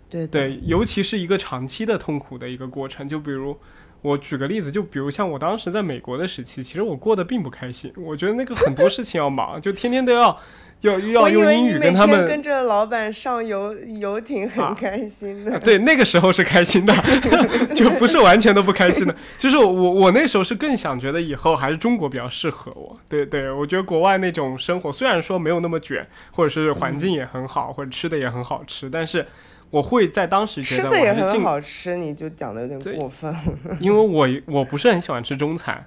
[0.09, 3.07] 对对，尤其是一个长期的痛苦的一个过程。
[3.07, 3.57] 就比如
[4.03, 7.93] 我举个例子，就比如像我当时在美国的时期，其实我过得并不开心。
[7.97, 10.37] 我觉得那个很多事情要忙，就天天都要。
[10.83, 15.59] 要要用英语跟他们跟着老板上游游艇，很开心的。
[15.61, 16.95] 对，那个时候是开心的，
[17.77, 19.14] 就不是完全都不开心的。
[19.37, 22.99] 就是我我那时候是更想觉得以后还是中国比较适合我。
[23.09, 29.27] 对对，我觉得国外那种生活虽然说没有那么卷，或者是环境也很好，或者吃的也很好吃，但是
[29.69, 33.35] 我会在当时觉得吃的也很好吃，你就讲的有点过分。
[33.81, 35.87] 因为我我不是很喜欢吃中餐。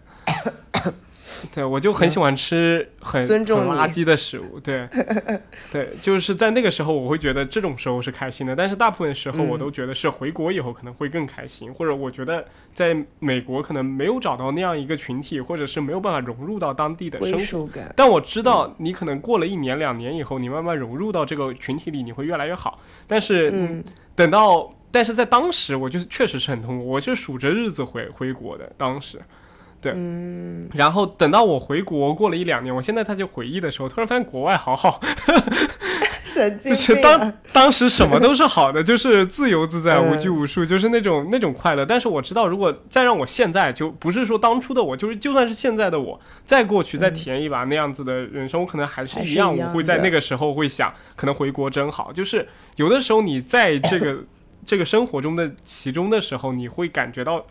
[1.53, 4.59] 对，我就很喜欢吃很很垃圾的食物。
[4.59, 4.87] 对，
[5.71, 8.55] 对，就是在那个时候，我会觉得这种时候是开心的。
[8.55, 17.37] 但是大部分时候，我都觉得是回国以后可能会更开心，或者我觉得在美国可能没有找到那样一个群体，或者是没有办法融入到当地的生活。
[17.95, 22.79] 但我知道，你可能过了一年两年以后，你慢慢融入到这个群体里，你会越来越好。
[23.07, 23.83] 但是
[24.15, 29.19] 等到，但是在当时，我就是确实是很痛苦，我是数着日子回回国的，当时。
[29.83, 35.01] 对，嗯，然后等到我回国过了一两年，我现在他就回忆的时候，突然发现国外好好，
[36.23, 41.85] 神经就是当当时什么都是好的，就是自由自在、无拘无束，就是那种那种快乐。
[41.85, 52.13] 但是我知道，如果再让我现在，就不是说当初的我，就是就算是现在的我，再过去再体验一把那样子的人生，我可能还是一样，我会在那个时候会想，可能回国真好。
[52.13, 54.23] 就是有的时候你在这个
[54.65, 57.45] 这个生活中的其中的时候，你会感觉到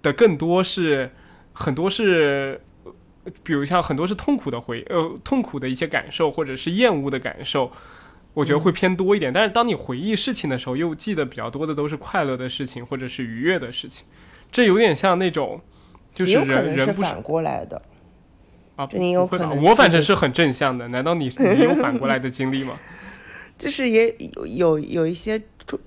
[0.00, 1.10] 的更多是。
[1.54, 2.60] 很多是，
[3.42, 7.70] 比如像很多是痛苦的回呃痛苦的一些感受，或者是厌恶的感受，
[8.34, 9.32] 我觉得会偏多一点。
[9.32, 14.04] 但是当你回忆事情的时候，又记得比较多的都是快乐的事情，或者是愉悦的事情。
[14.50, 15.60] 这有点像那种，
[16.14, 17.80] 就是人人不反过来的
[18.76, 19.62] 啊，你有可能。
[19.62, 22.76] 我反正是很正向的，难道你你有反过来的经历吗？
[23.56, 25.40] 就是也有有有一些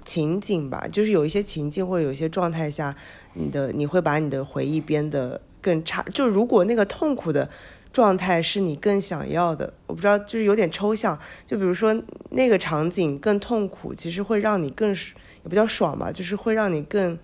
[0.06, 2.96] 情景吧，就是有一些情境或者有一些状态下，
[3.34, 5.42] 你的你会把你的回忆编的。
[5.68, 7.50] 更差，就如果那个痛苦的
[7.92, 11.20] 状态是你更想要的，我不知道，就是有点抽象。
[11.46, 11.94] 就比如说
[12.30, 17.20] 那个场景更痛苦，其实会让你更也不叫爽吧，就是会让你更，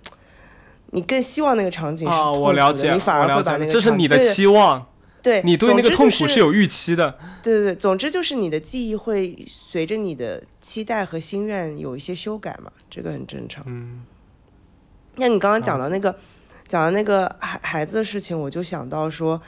[0.87, 4.85] 你更希望那个场景是痛苦的，你反而会把那个这是你的期望，
[5.21, 7.17] 对你对那个痛苦是有预期的。
[7.41, 13.63] 对对对，总之就是你的记忆会随着你的期待和心愿有一些修改嘛，这个很正常。
[13.67, 14.03] 嗯，
[15.15, 16.13] 那你刚刚讲到那个。
[16.73, 19.39] 讲到那个孩孩子的事情，我就想到说，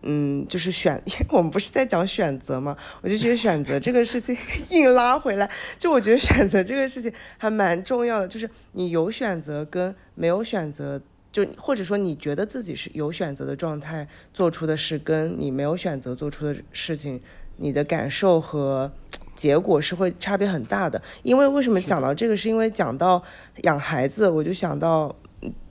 [0.00, 2.74] 嗯，就是选， 因为我们不是在讲选择嘛？
[3.02, 4.34] 我就觉得选择这个事情
[4.72, 10.98] 硬拉回来，就我觉得选择这个事情还蛮重要的，就是你有选择跟没有选择，
[11.30, 17.20] 就或者说你觉得自己是有选择的状态做出的事，跟你没有选择做出的事情，
[17.58, 18.90] 你的感受和
[19.34, 21.02] 结果是会差别很大的。
[21.24, 23.22] 因为为什么想到这个，是因为讲到
[23.64, 25.14] 养孩子，我就想到。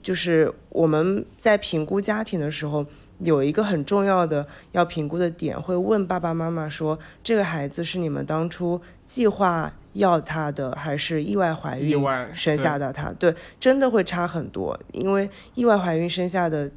[0.02, 2.84] 就是我们在评估家庭的时候，
[3.18, 12.02] 有一个很重要的要评估的点，会问爸爸妈妈说：“这个孩子是你们当初计划要他的，还是意外怀孕
[12.34, 16.70] 生下的？”他对，真的会差很多，因为意外怀孕生下的。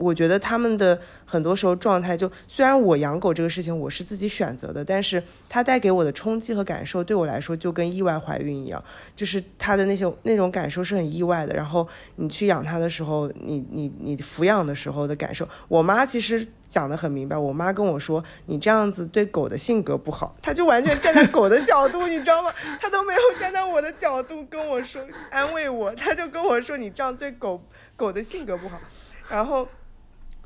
[0.00, 8.82] 我觉得他们的很多时候状态，就虽然我养狗这个事情我是自己选择的，但是它带给我的冲击和感受，对我来说就跟意外怀孕一样，
[9.14, 11.54] 就是它的那些那种感受是很意外的。
[11.54, 11.86] 然后
[12.16, 17.36] 你去养它的时候，你你你抚养的时候的感受，我妈其实讲的很明白。
[17.36, 22.50] 我妈跟我说，你这样子对狗的性格不好，她就完全站在狗的角度，你知道吗？
[22.80, 27.62] 她都没有站在我的角度跟我说安慰我，她就跟我说你这样对狗
[27.96, 28.80] 狗的性格不好，
[29.28, 29.68] 然后。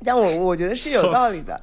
[0.03, 1.59] 但我我觉得是有道理的，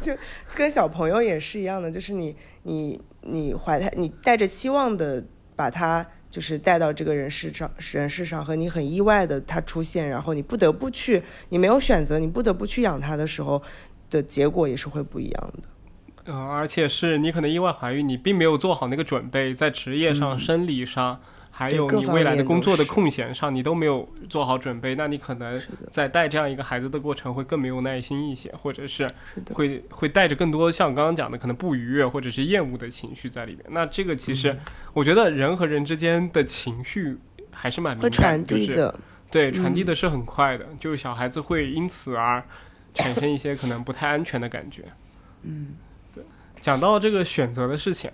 [0.00, 0.12] 就
[0.54, 13.62] 跟小朋友也是一样的，就是你你你怀胎，你带着期望的把他就是带到这个人世上人世上，和你很意外的他出现，然后你不得不去，你没有选择，你不得不去养他的时候
[14.10, 16.32] 的结果也是会不一样的。
[16.32, 21.20] 呃，而且是你可能意外怀孕，你并没有做好那个准备，在职业上、生理上，
[21.58, 25.58] 还有你未来的工作的空闲上，你都没有做好准备，那你可能
[25.90, 29.08] 在带这样一个孩子的过程会更没有耐心一些，或者是
[29.54, 33.64] 会会带着更多像刚刚讲的可能不愉悦或者是厌恶的情绪在里面。
[33.70, 34.54] 那这个其实
[34.92, 37.16] 我觉得人和人之间的情绪
[37.50, 38.92] 还是蛮敏感，就是
[39.30, 42.44] 对传递的是很快的，就是小孩子会因此而
[42.92, 44.84] 产生一些可能不太安全的感觉。
[45.44, 45.68] 嗯。
[46.14, 46.22] 对
[46.60, 48.10] 讲到这个选择的事情，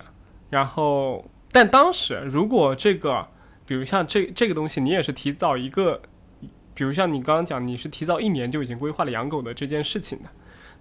[0.49, 3.27] 然后，但当时如果这个，
[3.73, 5.99] 比如像这这个东西，你也是提早一个，
[6.75, 10.29] 比如像你刚刚讲，你是提早一年就已经规划了养狗的这件事情的，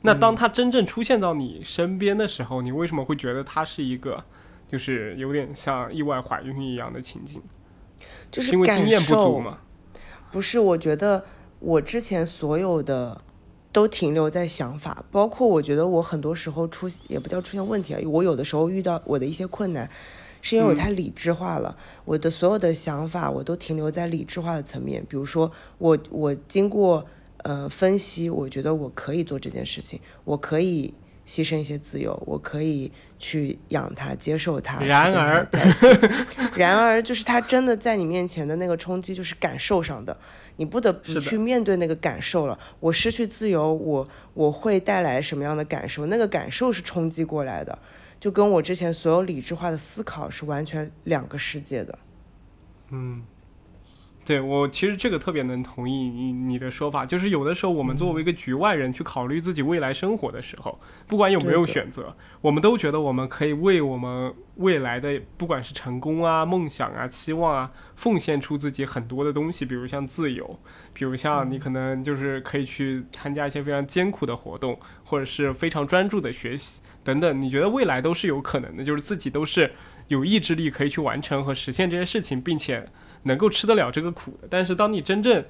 [0.03, 4.23] 那当它真正出现到你身边的时候，你为什么会觉得它是一个，
[4.71, 7.41] 就是有点像意外怀孕一样的情景？
[8.31, 9.61] 就是因为经验不足吗？
[10.31, 11.25] 不是，我觉得
[11.61, 13.23] 我之前所有的。
[13.73, 19.89] 都停留在想法，包括我觉得我很多时候出也不叫出现问题啊，我有的时候遇到我的一些困难，
[20.43, 21.75] 是因为我太理智化了，
[22.05, 25.03] 我的所有的想法我都停留在理智化的层面。
[25.09, 27.07] 比如说我我经过
[27.39, 30.93] 呃分析，我觉得我可以做这件事情，我可以
[31.25, 34.81] 牺牲一些自由，我可以去养它，接受它。
[34.83, 35.49] 然而，
[36.57, 40.17] 然而就是它真的在你面前的那个冲击，就是感受上的。
[40.57, 42.59] 你不得不去面对那个感受了。
[42.79, 46.05] 我失去自由，我我会带来什么样的感受？
[46.07, 47.79] 那个感受是冲击过来的，
[48.23, 51.99] 就跟我之前所有理智化的思考是完全两个世界的。
[52.91, 53.25] 嗯。
[54.25, 70.57] 对我其实这个特别能同意你你的说法，就是有的时候我们作为一个局外人去考虑自己未来生活的时候，不管有没有选择，我们都觉得我们可以为我们未来的不管是成功啊、梦想啊、期望啊，奉献出自己很多的东西，比如像自由，
[70.93, 79.73] 比如像你可能就是可以去参加一些非常艰苦的活动，或者是非常专注的学习等等，你觉得未来都是有可能的，就是自己都是
[80.09, 82.87] 有意志力可以去完成和实现这些事情，并且。
[83.25, 85.45] 能够吃得了这个苦的，但是当你真正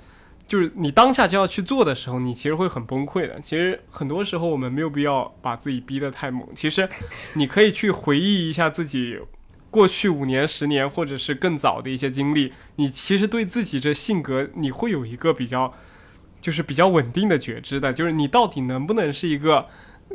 [0.47, 3.41] 就是你当下就要去做的时候，你其实会很崩溃的。
[3.41, 6.47] 其实很多时候我们没有必要把自己逼得太猛。
[6.55, 6.87] 其实
[7.35, 9.19] 你可以去回忆一下自己
[9.71, 15.73] 过去五年、十年或者是更早的一些经历，你其实对自己这性格你会有一个比较
[16.43, 19.67] 就是比较稳定的觉知的，就是你到底能不能是一个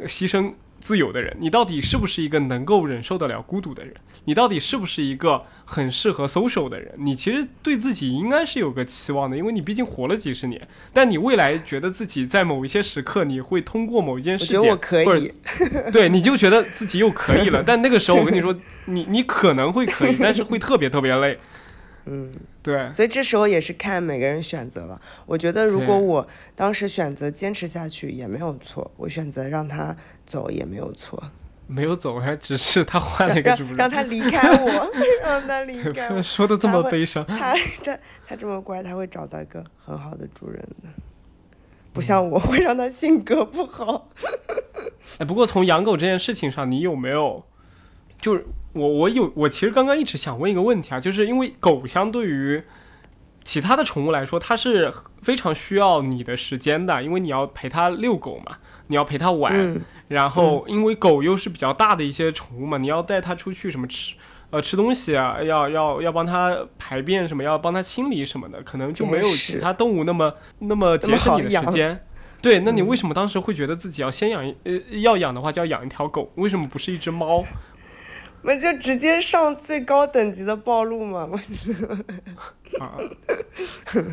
[0.02, 0.54] 牺牲。
[0.88, 3.94] 自由的人，你到底是不是一个能够忍受得了孤独的人？
[4.24, 6.96] 你到底是不是一个很适合 social 的人？
[7.00, 10.66] 你其实对自己应该是有个期望的，因为你毕竟活了几十年。
[10.94, 14.62] 但你未来觉得自己在某一些时刻，你会通过某一件事情，
[15.04, 15.30] 或者
[15.92, 17.62] 对，你就觉得自己又可以了。
[17.62, 21.38] 但那个时候，我跟你说，你你可能会可以，但是会特别特别累。
[22.10, 22.32] 嗯，
[22.64, 25.00] 对，所以这时候也是看每个人选择了。
[25.26, 31.22] 我觉得如果我当时选择坚持下去也没有错，我选择让他走也没有错。
[31.68, 34.92] 没有走，还只是他换了一个主人，让他离开我，
[35.22, 36.08] 让他离开。
[36.10, 36.22] 我。
[36.22, 40.88] 说的这么悲伤，他他他这么乖，他会找到一个很好的主人的，
[41.92, 44.08] 不像我会让他性格不好。
[45.20, 47.44] 哎，不过从养狗这件事情上，你有没有
[48.22, 48.46] 就是？
[48.78, 52.62] 我我有我其实刚刚一直想问一个问题啊，就是因为狗相对于
[53.44, 64.16] 其他的宠物来说，它是非常需要你的时间的，因为你要陪它遛狗嘛，你要陪它玩，然后因为狗又是比较大的一些宠物嘛，你要带它出去什么吃
[64.50, 72.00] 呃吃东西啊，要要要帮它排便什么，要帮它清理什么的，可能就没有其他动物那么那么节省你的时间。
[72.40, 76.32] 对，那你为什么当时会觉得自己要先养一呃要养的话就要养一条狗？
[76.36, 77.44] 为什么不是一只猫？
[78.48, 81.28] 我就直接上最高等级的暴露嘛！
[81.30, 81.98] 我觉得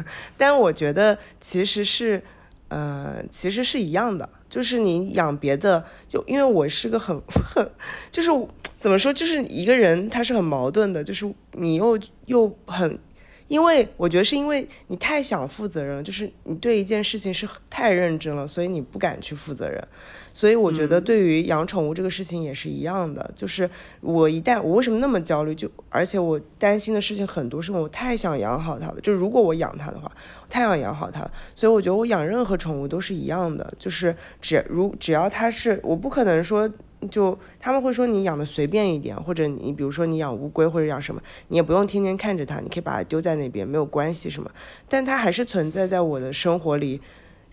[0.36, 2.20] 但我觉得其实是，
[2.66, 7.70] 呃，其实是一样的，就是你养别的，就因为我是个很很，
[8.10, 8.28] 就是
[8.76, 12.98] 怎么说，就是一个人他是很矛盾的，就是你又又很。
[13.46, 19.86] 因为我觉得是因为你太想负责任，就是你对一件事情是太认真了，所以你不敢去负责任。
[20.34, 23.70] 所以我觉得对于养宠物这个事情也是一样的，就是
[24.02, 29.00] 我一旦我为什么那么焦虑，就而且我担心的事情很多，是我太想养好它了。
[29.00, 30.10] 就如果我养它的话，
[30.50, 31.32] 太想养好它了。
[31.54, 36.68] 所以我觉得我养任何宠物都是一样的，就是只如只要它是，我不可能说。
[37.10, 44.50] 就他们会说你养的随便一点，或者你比如说你养乌龟或者养什么，你也不用天天看着它，你可以把它丢在那边，没有关系什么。
[44.88, 47.02] 但它还是存在在我的生活里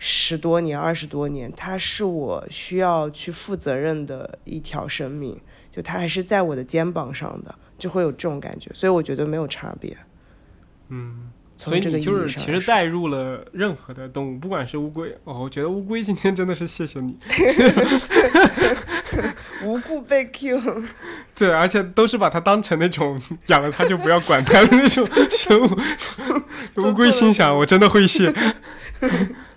[0.04, 5.40] 十多年、二十多年，它是我需要去负责任的一条生命，
[5.70, 8.68] 就它还是在我的肩膀上的，就会有这种感觉。
[8.74, 9.96] 所以我觉得没有差别。
[10.88, 11.30] 嗯。
[11.54, 17.16] 所以你就是其实带入了任何的动物，不管是乌龟哦，我觉得乌龟今天真的是谢谢你
[19.62, 20.60] 无故被 Q，
[21.36, 25.80] 对，而且都是把它当成那种养了它就不要管它的那种生物。
[26.78, 28.34] 乌龟心想：我真的会谢。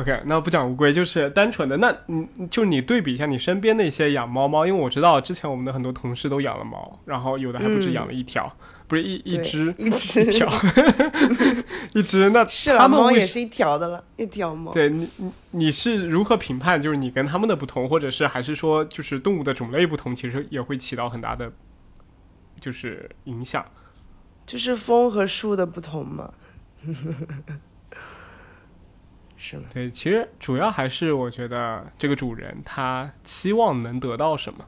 [0.00, 8.50] OK，那不讲乌龟，就是单纯的那，嗯，就你对比一下你身边那些养猫猫，因为我知道之前我们的很多同事都养了猫，然后有的还不止养了一条，
[8.86, 10.48] 不是一一只一只一条，
[11.92, 14.72] 一只 那是了，猫也是一条的了，一条猫。
[14.72, 16.80] 对你你你是如何评判？
[16.80, 21.52] 就是你跟他们的不同，或者是还是说就是动物的种类不同，其实也会起到很大的
[22.58, 23.64] 就是影响。
[24.46, 26.32] 就是风和树的不同嘛。
[29.72, 34.66] 对，其实主要还是我觉得这个主人他期望能得到什么。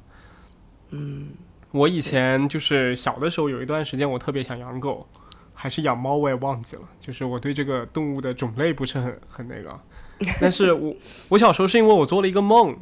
[0.91, 1.29] 嗯，
[1.73, 5.07] 我以前就是小的时候有一段时间，我特别想养狗，
[5.53, 6.83] 还是养猫，我也忘记了。
[6.99, 9.79] 就是我对这个动物的种类不是很很那个。
[10.41, 10.95] 但是我
[11.29, 12.75] 我小时候是因为我做了一个梦，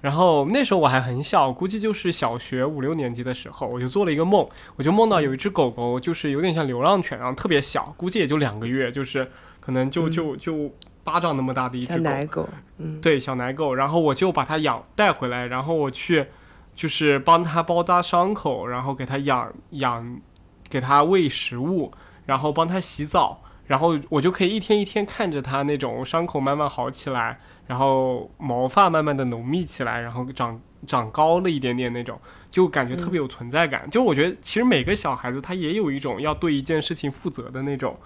[0.00, 9.30] 然后那时候我还很小，估计就是小学五六年级的时候，我就做了一个梦，我就梦到有一只狗狗，就是有点像流浪犬，然后特别小，估计也就两个月，就是
[9.60, 10.74] 可能就就就。
[11.10, 12.46] 巴掌那么大的一只奶狗，
[12.76, 16.26] 嗯，对，小奶狗，然后我就把它养带回来，然后我去
[16.74, 20.20] 就是帮它包扎伤口，然后给它养养，
[20.68, 21.90] 给它喂食物，
[22.26, 33.88] 然后帮它洗澡，然后我就可以一天一天看着它那种伤口慢慢好起来，然后毛发慢慢的浓密起来，然后长长高了一点点那种，就感觉特别有存在感。
[33.90, 37.96] 就我觉得其实每个小孩子他也有一种要对一件事情负责的那种。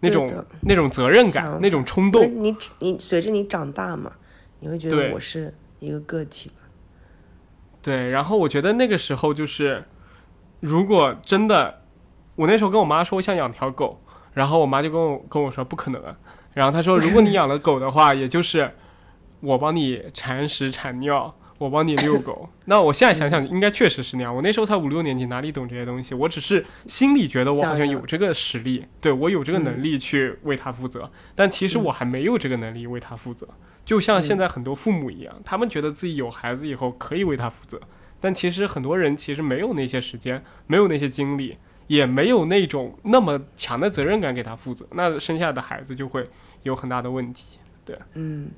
[0.00, 2.22] 那种那种责任感，那种冲动。
[2.42, 4.12] 你你随着你长大嘛，
[4.60, 6.50] 你会觉得我是一个个体
[7.82, 9.84] 对，然后我觉得那个时候就是，
[10.60, 11.82] 如果真的，
[12.34, 14.00] 我那时候跟我妈说我想养条狗，
[14.34, 16.02] 然后我妈就跟我跟我说不可能。
[16.52, 18.70] 然后她说，如果你养了狗的话，也就是
[19.40, 21.34] 我帮你铲屎铲尿。
[21.60, 24.34] 我帮你遛狗，那我现在想想，应该确实是那样。
[24.34, 26.14] 我那时候才五六年级，哪里懂这些东西？
[26.14, 31.10] 我只是心里觉得我好像有这个实力，对我有这个能力去为他负责。
[31.34, 33.46] 但其实我还没有这个能力为他负责。
[33.84, 37.78] 就像现在很多父母一样，他们觉得自己有孩子以后可以为他负责，
[38.18, 41.58] 但其实很多人其实没有那些时间，没有那些精力，
[41.88, 44.86] 也没有那种那么强的责任感给他负责。
[44.92, 46.26] 那生下的孩子就会
[46.62, 47.58] 有很大的问题。
[47.84, 48.48] 对，嗯。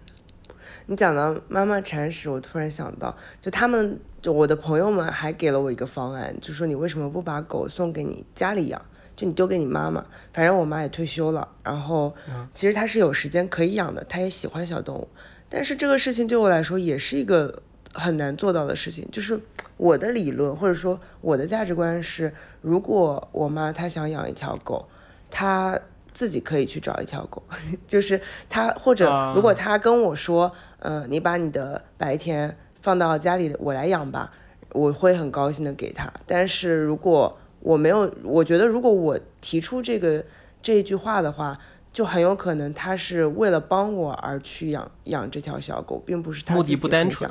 [0.92, 8.78] 你讲到妈妈铲屎，我突然想到，就他们，就我的朋友们还给了我一个方案，就说你为什么不把狗送给你家里养，
[9.16, 12.14] 就你丢给你妈妈，反正我妈也退休了，然后
[12.52, 15.08] 其实她是有时间可以养的，她也喜欢小动物，
[15.48, 17.62] 但是这个事情对我来说也是一个
[17.94, 19.40] 很难做到的事情，就是
[19.78, 24.86] 我的理论或者说我的价值观是，如果我妈她想养一条狗，
[25.30, 25.80] 她。
[26.12, 27.42] 自己可以去找一条狗，
[27.88, 34.32] 就是他，或者如果他跟我说，嗯，你把你的白天放到家里，我来养吧，
[34.72, 36.12] 我会很高兴的给他。
[36.26, 40.24] 但是如果我没有，我觉得如果我提出这个
[40.60, 41.58] 这一句话的话，
[41.92, 47.30] 就很有可能他是为了帮我而去养养这条小狗，并不是他目的不单纯。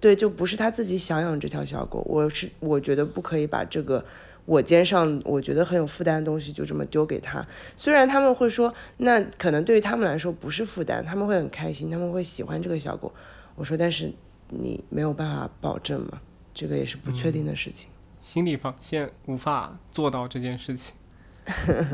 [0.00, 2.04] 对，就不是他自己想养这条小狗。
[2.08, 4.04] 我是我觉得不可以把这个。
[4.44, 13.12] 我肩上我觉得很有负担的东西就这么丢给他，虽然他们会说那可能对于他们来说不是负担，他们会很开心，他们会喜欢这个小狗。
[13.54, 14.12] 我说但是
[14.48, 16.20] 你没有办法保证嘛，
[16.52, 17.88] 这个也是不确定的事情。
[18.20, 20.94] 心理防线无法做到这件事情，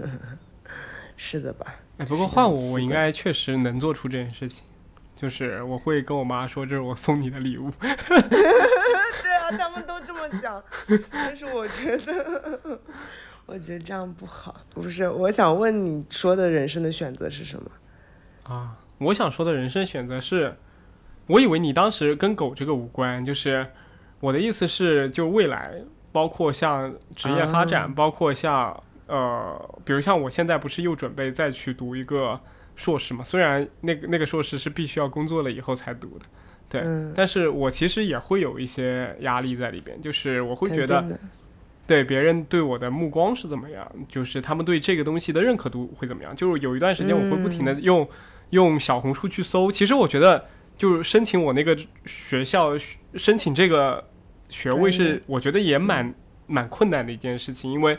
[1.16, 1.76] 是的吧？
[1.96, 4.64] 哎，不过换我，我应该确实能做出这件事情，
[5.16, 7.72] 就是我会跟我妈说这是我送你的礼物。
[9.56, 10.62] 他们都这么讲，
[11.10, 12.60] 但是我觉得，
[13.46, 14.54] 我觉得这样不好。
[14.70, 17.70] 不是，我想问你说的人生的选择是什么？
[18.42, 20.56] 啊，我想说的人生选择是，
[21.26, 23.66] 我以为你当时跟狗这个无关，就是
[24.20, 25.82] 我的意思是，就未来，
[26.12, 32.40] 包括像职业发展，包括像呃，比如像我现在不是又准备再去读一个
[32.76, 33.22] 硕士嘛？
[33.22, 36.26] 虽然那个那个硕士是必须要工作了以后才读的。
[36.68, 36.82] 对，
[37.14, 41.18] 但是我其实也会有一些压力在里边，就是我会觉得，
[41.86, 46.36] 对别人对我的目光是怎么样，就是他们对这个东西的认可度会怎么样。
[46.36, 48.06] 就是有一段时间，我会不停的用
[48.50, 49.72] 用小红书去搜。
[49.72, 50.44] 其实我觉得，
[50.76, 52.72] 就是申请我那个学校
[53.14, 54.06] 申请这个
[54.50, 56.14] 学位是，我觉得也蛮
[56.46, 57.72] 蛮困难的一件事情。
[57.72, 57.96] 因为，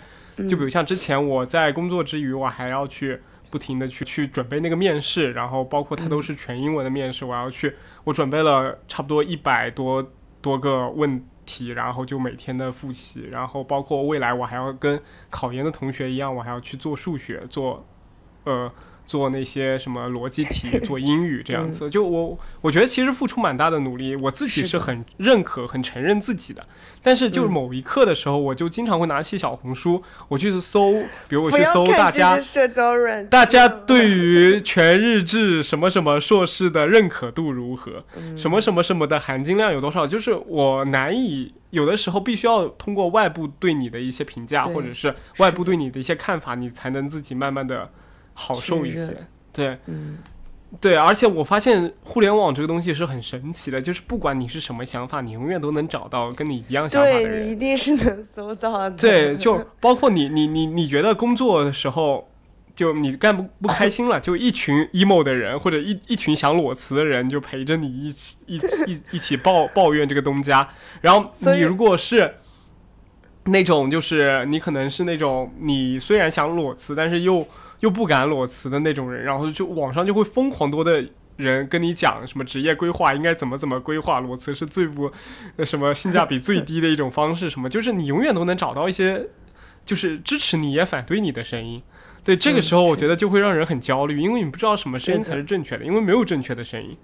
[0.47, 7.75] 就比如像之前我在工作之余，我还要去不停的去去准备那个面试，然后包括它都是全英文的面试，我要去。
[8.03, 17.85] 我准备了差不多一百多多个问题，然后就每天的复习，然后包括未来我还要跟考研的同学一样，我还要去做数学，做
[18.43, 18.71] 呃。
[19.09, 26.63] 做那些什么逻辑题， 做英语这样子，就我我觉得其实付出蛮大的努力，我自己是很认可、很承认自己的。
[27.01, 30.91] 但是就是某一刻的时候，我就经常会拿起小红书，我去搜，
[31.27, 38.03] 比如我去搜大家社交软，大家对于全日制什么什么硕士的认可度如何，
[38.35, 47.89] 什么什么什么的含金量有多少，就是我难以有的时候必须要通过外部对你的一些评价，或者是外部对你的一些看法，你才能自己慢慢的。
[48.39, 49.13] 好受一些，
[49.51, 50.17] 对，嗯，
[50.79, 58.91] 对，而且我发现互联网这个东西是很神奇的，就是不管你是什么想法，你永远都能找到跟你一样想法的人，你一定是能搜到的。
[58.91, 62.29] 对，就包括你，你，你，你觉得工作的时候，
[62.73, 68.55] 就你干不不开心了，就一群 emo 的人或者一一群想裸辞的人就陪着你一起一
[68.87, 70.69] 一一起抱抱怨这个东家，
[71.01, 72.35] 然后你如果是
[73.45, 77.45] 那种就是你可能是那种你虽然想裸辞，但是又
[77.79, 81.03] 又不敢裸辞的那种人，然后就网上就会疯狂多的
[81.37, 85.11] 人跟你讲什么职业规划应该怎么怎么规划，裸辞是最不
[85.65, 89.27] 什么性价比最低的一种方式，什么就是你永远都能找到一些
[89.85, 91.81] 就是支持你也反对你的声音。
[92.21, 96.97] 对，这个时候我觉得就会让人很焦虑，因为你不知道什么声音才是正确的，因为没有正确的声音，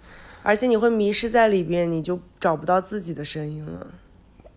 [0.44, 3.88] 而且你会迷失在里边，你就找不到自己的声音了。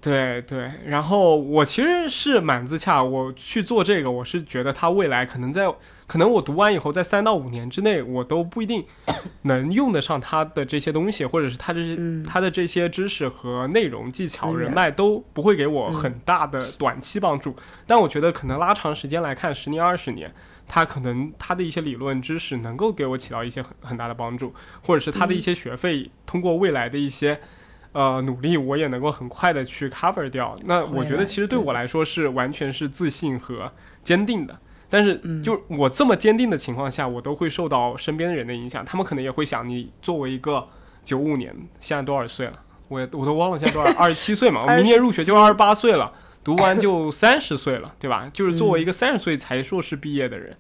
[0.00, 5.68] 对对，然后我其实是蛮自洽，我去做这个，我是觉得它未来可能在，
[6.06, 8.86] 可能我读完以后，在三到五年之内，我都不一定
[9.42, 17.56] 能用得上它的这些东西，或者是他这些他的这些知识和内容、技巧、人脉都不会给我很大的短期帮助。
[17.84, 20.32] 但我觉得可能拉长时间来看，十年、二十年，
[20.68, 27.40] 它可能它的一些理论知识能够给我起到一些很很大的帮助，或者是它的一些学费，通过未来的一些。
[27.92, 30.56] 呃，努力我也能够很快的去 cover 掉。
[30.64, 33.72] 那我觉得其实对我来说是完全是自信和
[34.04, 34.58] 坚定的。
[34.90, 38.84] 但是就我这么坚定的情况下，我都会受到身边的人的影响。
[38.84, 40.66] 他们可能也会想，你作为一个
[41.04, 42.54] 九五年，现在多少岁了？
[42.88, 44.62] 我我都忘了现在多少， 二十七岁嘛。
[44.62, 46.10] 我明年入学就二十八岁了，
[46.42, 48.30] 读完就三十岁了，对吧？
[48.32, 50.56] 就是作为一个三十岁才硕士毕业的人。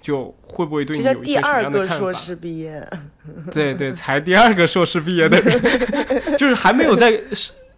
[0.00, 1.96] 就会不会对你有一些什么样的看法？
[1.96, 2.88] 硕士毕业，
[3.52, 5.60] 对对，才第二个硕士毕业的人，
[6.38, 7.20] 就是还没有在，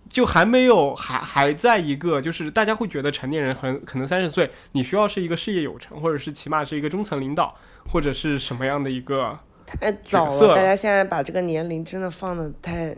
[0.09, 7.55] 就还没有还还在一个，就是大家会觉得成年人很可能三十岁，你需要是一个事业有成，或者是起码是一个中层领导，
[7.89, 10.55] 或者是什么样的一个太早了。
[10.55, 12.97] 大家现在把这个年龄真的放的太。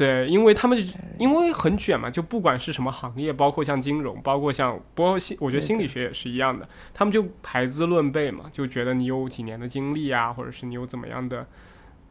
[0.00, 0.78] 对，因为他们
[1.18, 11.46] 因为很卷嘛，就不管是什么行业，包括像金融，包括像，包括心，我觉得心理学也是一样的，他们就排资论辈嘛，就觉得你有几年的经历啊，或者是你有怎么样的，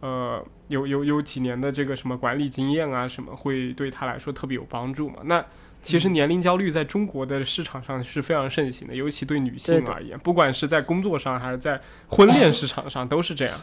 [0.02, 5.22] 呃，有有有几年的这个什么管理经验啊，什么会对他来说特别有帮助嘛？
[5.24, 5.44] 那
[5.82, 13.58] 其实年龄焦虑在中国的市场上是非常盛行的，尤其对女性而言，不管是在工作上还是在婚恋市场上都是这样。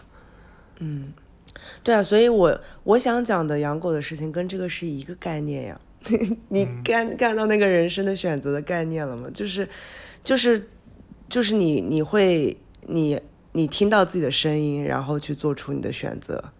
[0.80, 1.12] 嗯。
[1.82, 5.80] 对啊，所以我我想讲的养狗的事情跟这个是一个概念呀。
[6.50, 9.28] 你干干到那个人生的选择的概念了吗？
[9.34, 9.68] 就是，
[10.22, 10.68] 就是，
[11.28, 13.20] 就是你你会你
[13.52, 16.52] 你听到自己的声音，然后去做出你的选择，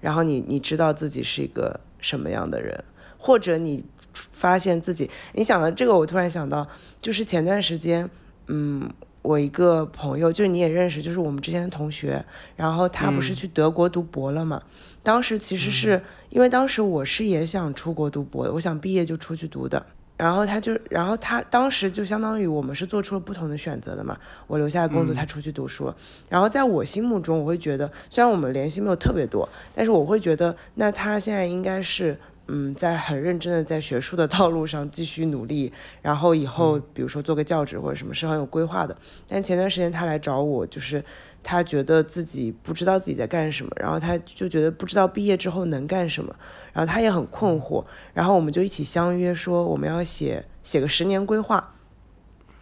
[0.00, 2.82] 然后你你知道自己是一个什么样的人，
[3.16, 6.66] 或者你发现自己，你想到这个，我突然想到，
[7.00, 8.10] 就是前段时间，
[8.48, 8.90] 嗯。
[9.28, 12.24] 我一个朋友，就是你也认识，就是我们之前的同学，
[12.56, 14.62] 然后他不是去德国读博了嘛？
[15.02, 19.84] 当时其实是因为当时我是也想出国读博的，我想毕业就出去读的。
[20.16, 24.16] 然后他就，然后他当时就相当于我们是做出了不同的选择的嘛。
[24.46, 25.92] 我留下来工作，他出去读书。
[26.30, 32.18] 然后在我心目中，我会觉得，虽然我们联系没有特别多，但是我会觉得，那他现在应该是。
[32.50, 35.70] 嗯，在很认真的在学术的道路上继续努力，
[36.00, 38.96] 然后以后比如说做个教职或者什么是很有规划的。
[39.28, 41.04] 但前段时间他来找我，就是
[41.42, 46.34] 他觉得自己不知道自己在干什么，然后他就觉得不知道毕业之后能干什么，
[46.72, 47.84] 然后他也很困惑。
[48.14, 51.74] 然后我们就一起相约说我们要写写个十年规划，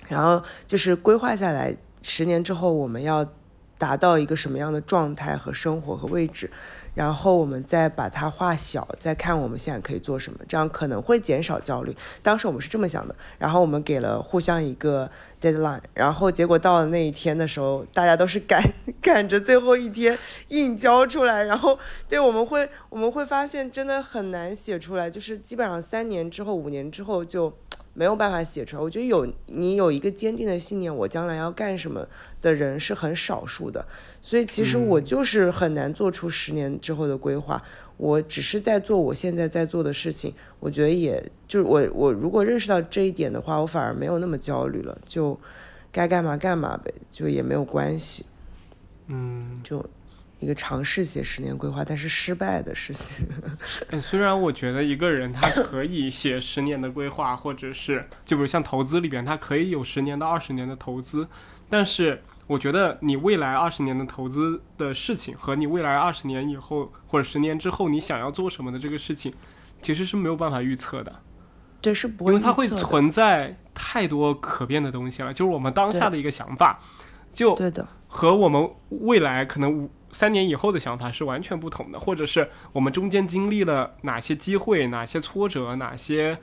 [0.08, 3.24] 然后就是规划下来十年之后我们要
[3.78, 6.50] 达到一个什么样的状态和生活和位置。
[6.96, 11.94] 然后我们再把它画小，再看我们现在可以做什么，这样可能会减少焦虑。
[12.22, 13.14] 当时我们是这么想的。
[13.38, 18.62] 然后我们给了互相一个 deadline，然后结果到了那一天的时候，大家都是赶
[19.02, 20.18] 赶着最后一天
[20.48, 21.42] 硬交出来。
[21.42, 21.78] 然后
[22.08, 27.52] 对我们会我们会发现真的很难写出来，就是基本上三年之后、五年之后就
[27.96, 28.82] 没有办法写出来。
[28.82, 32.06] 我觉得有你有一个坚定的信念，我将来要干什么
[32.42, 33.84] 的人是很少数的。
[34.20, 37.62] 所以其实我就是很难做出十年之后的规划。
[37.96, 40.32] 我只是在做我现在在做的事情。
[40.60, 44.96] 我觉得也就是我我如果认识到这一点的话，我反而没有那么焦虑了。
[45.06, 45.38] 就
[45.90, 48.26] 该干嘛干嘛呗，就也没有关系。
[49.06, 49.84] 嗯，就。
[50.38, 53.26] 一个尝试写十年规划，但是失败的事情。
[53.98, 61.26] 虽然我觉得一个人他可以写十年的规划，或者是就比如像投资里边，他可以有十年到二十年的投资，
[61.70, 69.32] 但是我觉得你未来二十年的投资的事情和你未来二十年以后或者十年之后你想要做什么的这个事情，
[69.80, 71.12] 其实是没有办法预测的。
[71.80, 75.32] 对，是不会，因为它会存在太多可变的东西了。
[75.32, 76.78] 就是我们当下的一个想法，
[77.32, 79.90] 就对的，和我们未来可能五。
[80.12, 86.38] 三年以后的想法是完全不同的，或者是我们中间经历了哪些机会、哪些挫折、哪些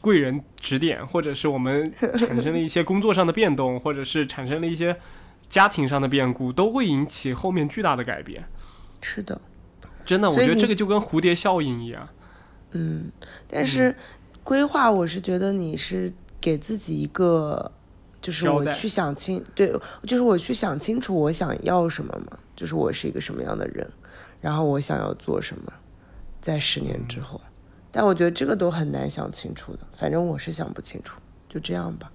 [0.00, 1.84] 贵人指点，或者是我们
[2.16, 4.96] 产生了一些工作上的变动，或者是产生了一些
[5.48, 8.44] 家庭上的变故，都会引起后面巨大的改变。
[9.00, 9.40] 是的，
[10.04, 12.08] 真的，我觉得这个就跟蝴蝶效应一样。
[12.72, 13.10] 嗯，
[13.48, 13.96] 但是
[14.44, 17.72] 规划，我是觉得你是给自己一个。
[18.22, 19.70] 就是我去想清，对，
[20.04, 23.90] 就是我去想清楚我想要什么嘛，就是我是一个什么样的人，
[24.40, 25.72] 然后我想要做什么，
[26.40, 27.40] 在十年之后，
[27.90, 32.12] 但我觉得这个都很难想清楚的，反正我是想不清楚，就这样吧。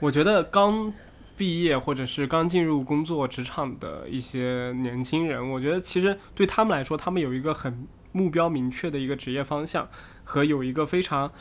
[0.00, 0.92] 我觉得刚
[1.34, 9.88] 毕业或者是刚进入工作职场的一些年轻人，我觉得其实对他们来说，他们有一个很目标明确的一个职业方向，
[10.24, 11.32] 和有一个非常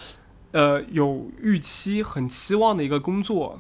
[0.54, 3.60] 呃有预期、很期望的一个工作。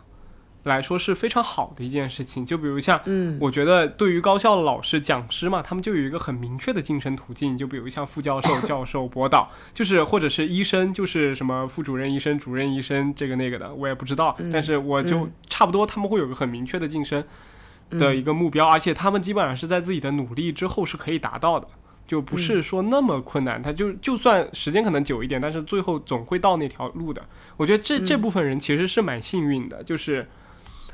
[0.64, 17.24] 来说是非常好的一件事情，就比如像，嗯，我觉得对于高校的老师、讲师嘛，他们就有一个很明确的晋升途径，就比如像副教授、教授、博导， 就是或者是医生，就是什么副主任医生、主任医生这个那个的，我也不知道，但是我就差不多，他们会有个很明确的晋升
[17.89, 21.68] 的一个目标，而且他们基本上是在自己的努力之后是可以达到的，
[22.05, 27.24] 就不是说那么困难，他就就算时间可能久一点，但是最后总会到那条路的。
[27.57, 30.28] 我觉得这这部分人其实是蛮幸运的，就是。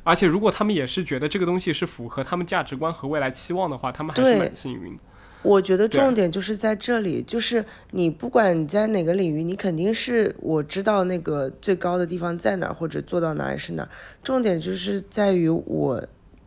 [0.08, 4.98] 而且，如果他们也是觉得这个东西是符合他们价值观和未来期望的话，他们还是蛮幸运。
[5.44, 13.86] 我觉得重点就是在这里，就是你不管你在哪个领域，你肯定是我知道那个最高的地方在哪，或者做到哪里是哪。
[14.24, 16.02] 重点就是在于我，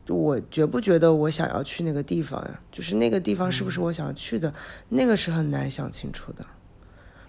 [0.09, 2.61] 我觉不觉得我想要去那个地方呀？
[2.73, 4.53] 就是那个地方是不是我想要去的？
[4.89, 6.45] 那个是很难想清楚的。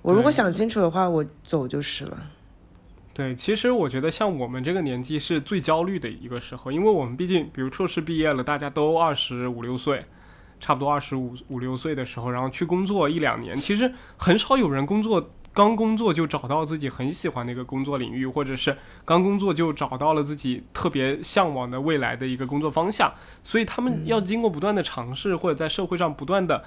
[0.02, 2.18] 我如果想清楚的话，我走就是了。
[3.14, 10.06] 对，其实我觉得像我们这个年纪是最焦虑的一个时候，因为我们毕竟，比如硕士毕业了，大家都二十五六岁，
[10.62, 26.64] 差不多二十五五六岁的时候，然后去工作一两年，其实很少有人工作刚工作就找到自己很喜欢的一个工作领域，或者是刚工作就找到了自己特别向往的未来的一个工作方向，所以他们要经过不断的尝试，或者在社会上不断的。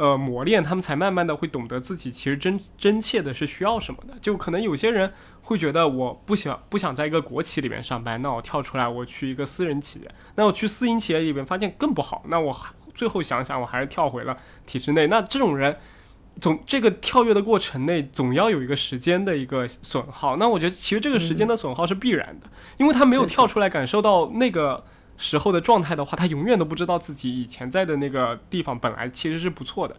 [0.00, 4.14] 呃，磨练他们才慢慢的会懂得自己其实真真切的是需要什么的。
[4.18, 12.56] 就可能有些人会觉得我不想不想在一个国企里面上班，那我跳出来我去一个私人企业，那我去私营企业里面发现更不好，那我
[12.94, 14.34] 最后想想我还是跳回了
[14.64, 15.06] 体制内。
[15.08, 15.76] 那这种人
[16.40, 20.38] 总这个跳跃的过程内总要有一个时间的一个损耗。
[20.38, 22.46] 那我觉得其实这个时间的损耗是必然的，
[22.78, 24.82] 因为他没有跳出来感受到那个。
[25.22, 29.94] 时候的状态的话，他永远都不知道自己以前在的那个地方本来其实是不错的。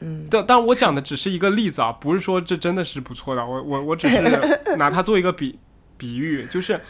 [0.00, 3.44] 嗯，但但我讲的只是一个例子啊，不是说这真的是不错的。
[3.44, 4.22] 我我我只是
[4.78, 5.58] 拿它做一个比
[5.98, 6.80] 比喻，就是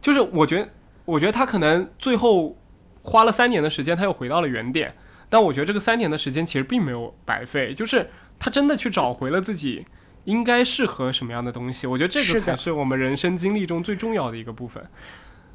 [0.00, 0.68] 就是我觉得
[1.04, 2.56] 我觉得他可能最后
[3.02, 4.94] 花了三年的时间，他又回到了原点。
[5.28, 9.86] 但我觉得这个三年的时间其实并没有白费，就是他真的去找回了自己
[10.24, 11.86] 应该适合什么样的东西。
[11.86, 14.84] 我觉得这个才是我们人生经历中最重要的一个部分。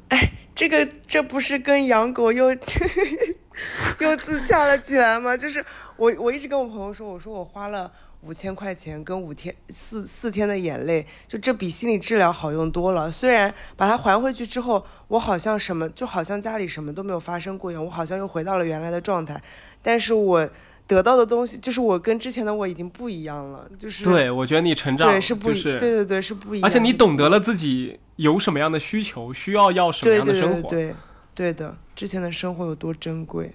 [0.08, 2.50] 哎，这个这不是跟养狗又
[4.00, 5.36] 又自洽了起来吗？
[5.36, 5.64] 就是
[5.96, 7.90] 我我一直跟我朋友说，我说我花了
[8.20, 13.10] 五千块钱跟五天四四天的眼泪，就这比心理治疗好用多了。
[13.10, 19.42] 虽然把它还回去之后，我好像什么就好像家里什么都没有发生过一样，我好像又回到了原来的状态，
[19.82, 20.48] 但是我。
[20.86, 30.94] 得到的东西就是我跟之前的我已经不一样了，就是对我觉得你成长对是不对对对是不一样，而且你懂得了自己有什么样的需求，需要要什么样的生活，对
[31.34, 33.50] 对的，之前的生活有多珍贵，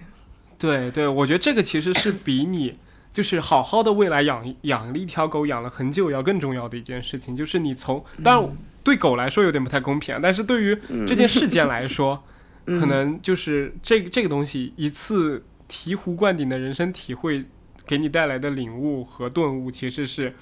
[0.58, 2.74] 对对，我觉得这个其实是比你
[3.14, 10.78] 就是好好的未来养养了一条狗养了很久要更重要的一件事情，就是你从当然对狗来说有点不太公平啊，但是对于
[11.08, 12.22] 这件事件来 说，
[12.66, 15.42] 可能就是这这个东西一次。
[15.72, 17.46] 醍醐灌顶的人生体会，
[17.86, 20.34] 给你带来的领悟和顿悟，其实是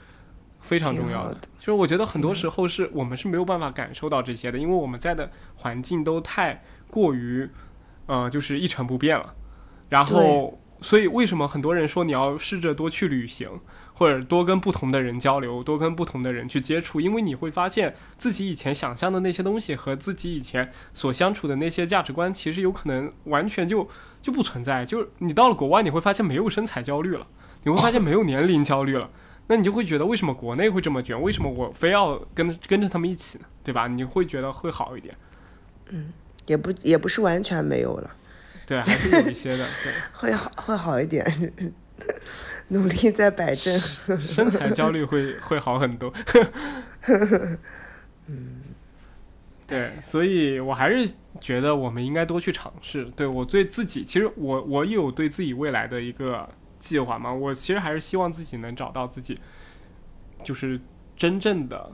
[0.59, 1.39] 非常重要的。
[1.57, 7.49] 就是我觉得很多时候是我们是没有办法感受到这些的，因为我们在的环境都太过于，
[8.07, 9.37] 呃，就是一成不变了。
[9.89, 13.49] 然后，所以为什么很多人说你要试着多去旅行，
[14.01, 17.03] 或者多跟不同的人交流，多跟不同的人去接触？
[17.03, 23.87] 因为你会发现自己以前想象的那些东西和自己以前所相处的那些价值观，其实有可能完全就
[24.23, 24.87] 就不存在。
[24.87, 27.27] 就是你到了国外，你会发现没有身材焦虑了，
[27.65, 29.11] 你会发现没有年龄焦虑了。
[29.49, 31.21] 那你就会觉得为什么国内会这么卷？
[31.21, 33.45] 为什么我非要跟跟着他们一起呢？
[33.63, 33.87] 对吧？
[33.87, 35.15] 你会觉得会好一点。
[35.91, 36.11] 嗯，
[36.47, 38.11] 也不也不是完全没有了。
[38.65, 39.67] 对，还是有一些的。
[39.85, 41.23] 对， 会好会好一点，
[42.71, 43.79] 努力在摆正。
[44.27, 46.13] 身材焦虑会 会好很多。
[48.27, 48.63] 嗯，
[49.67, 53.05] 对，所以我还是觉得我们应该多去尝试。
[53.15, 56.49] 对我对自己，其实我我有对自己未来的一个。
[56.81, 59.39] 计划嘛，我其实还是希望自己能找到自己，
[60.43, 60.81] 就是
[61.15, 61.93] 真正的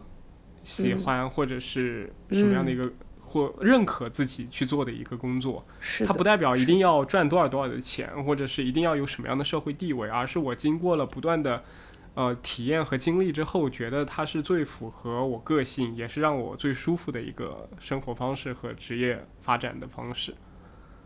[0.62, 2.88] 喜欢或者是什么样的一个
[3.28, 5.64] 或认可自己去做的一个工作。
[5.80, 11.62] 是它不代表一定要赚多少多少的钱，或者是一定要有什么样的社会地位，而是我经过了不断的
[12.14, 20.34] 呃体验和经历之后，觉得它是最符合我个性，也是让我最舒服的一个生活方式和职业发展的方式。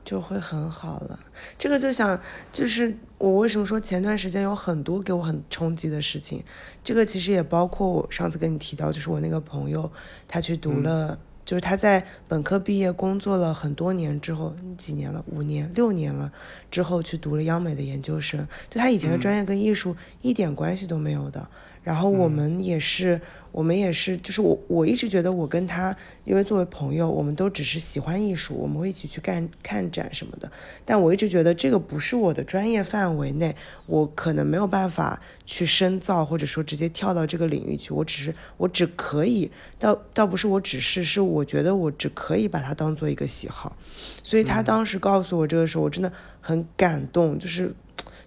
[0.03, 1.21] 就会很好了。
[1.59, 2.19] 这个就想，
[2.51, 6.43] 就是我为什么说前段时间有很多给我很冲击的事情。
[6.83, 9.93] 这个其实也包括我上次跟你提到，就是我那个朋友，
[10.27, 11.19] 他去读了，
[11.51, 16.31] 就是他在本科毕业工作了很多年之后，几年了，五年、六年了
[16.71, 18.47] 之后去读了央美的研究生。
[18.71, 21.49] 就他以前的专业跟艺术一点关系都没有的。
[21.83, 23.21] 然后我们也是。
[23.53, 30.49] 我们也是，就是我我一直觉得我跟他，因为作为朋友，我们都只是喜欢艺术，我们会一起去干看展什么的。
[30.85, 33.57] 但我一直觉得这个不是我的专业范围内，
[33.87, 37.93] 我可能没有办法去深造，或者说直接跳到这个领域去。
[37.93, 39.51] 我只是我只可以，
[39.81, 43.77] 倒倒不是我只是，是我觉得我只可以把它当做一个喜好。
[44.23, 47.75] 所以他当时告诉我这个时候，我真的很感动，就是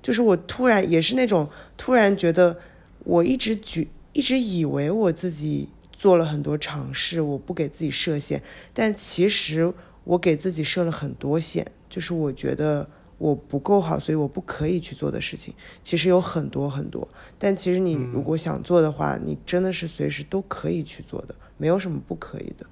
[0.01, 2.59] 就是我突然也是那种突然觉得
[3.03, 3.87] 我一直觉。
[4.15, 8.39] 一直以为我自己做了很多尝试，我不给自己设限，
[8.71, 9.73] 但其实
[10.03, 12.87] 我给自己设了很多限，就是我觉得
[13.17, 15.51] 我不够好，所以我不可以去做的事情，
[15.81, 17.07] 其实有很多很多。
[17.39, 22.67] 但其实你如果想做的话，你真的是随时都可以去做的，没有什么不可以的。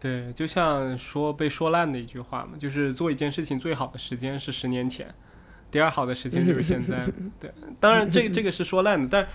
[0.00, 5.14] 对，就像说被说烂的一句话嘛，就是做一件事情最好的时间是十年前，
[5.72, 7.04] 第二好的时间就是现在。
[7.40, 7.50] 对，
[7.80, 9.26] 当然这 这个是说烂的，但。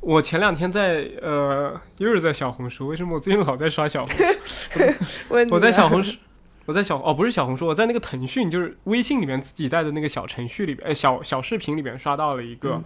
[0.00, 2.86] 我前两天在呃，又是在小红书。
[2.86, 4.14] 为什么我最近老在刷小红
[4.44, 4.84] 书？
[5.50, 6.16] 我在小红书，
[6.64, 12.80] 我在小哦，不是小红书，我在那个腾讯，就是微信里面自己带的那个小程序里边，小小视频里边刷到了一个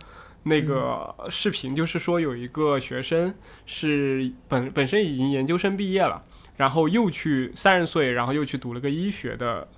[0.44, 3.34] 那个视频，就是说有一个学生
[3.66, 6.22] 是本本身已经研究生毕业了，
[6.56, 9.68] 然后又去三十岁，然后又去读了个医学的，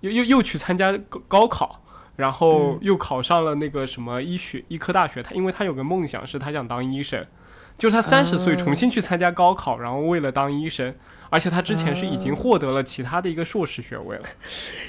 [0.00, 1.83] 又又又去参加高高考。
[2.16, 7.26] 然后又考上了那个什么医学医科大学，他因为他有个梦想是他想当医生，
[7.76, 10.94] 就是他三十岁重新去参加高考，然后为了当医生，
[11.28, 14.24] 而且他之前是已经获得了其他的一个硕士学位了。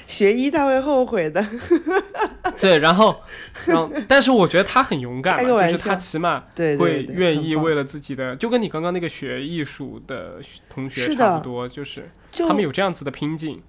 [0.06, 1.44] 学医他会后悔的。
[2.60, 3.20] 对，然后，
[3.66, 6.44] 然后，但是我觉得他很勇敢，就是他起码
[6.78, 12.08] 会愿意为了自己的，就跟你刚刚那个学艺术的同学差不多，就是
[12.46, 13.60] 他们有这样子的拼劲。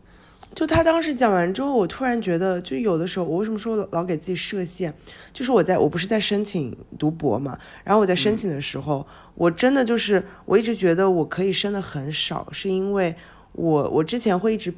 [0.55, 4.91] 就他当时讲完之后，我突然觉得，就有的时候，我为什么说老给自己设限？
[5.31, 13.15] 就是我在我不是在申请读博嘛，然后我在申请的时候，我真的就是我一直觉得我可以申的很少，是因为
[13.51, 14.73] 我我之前会一直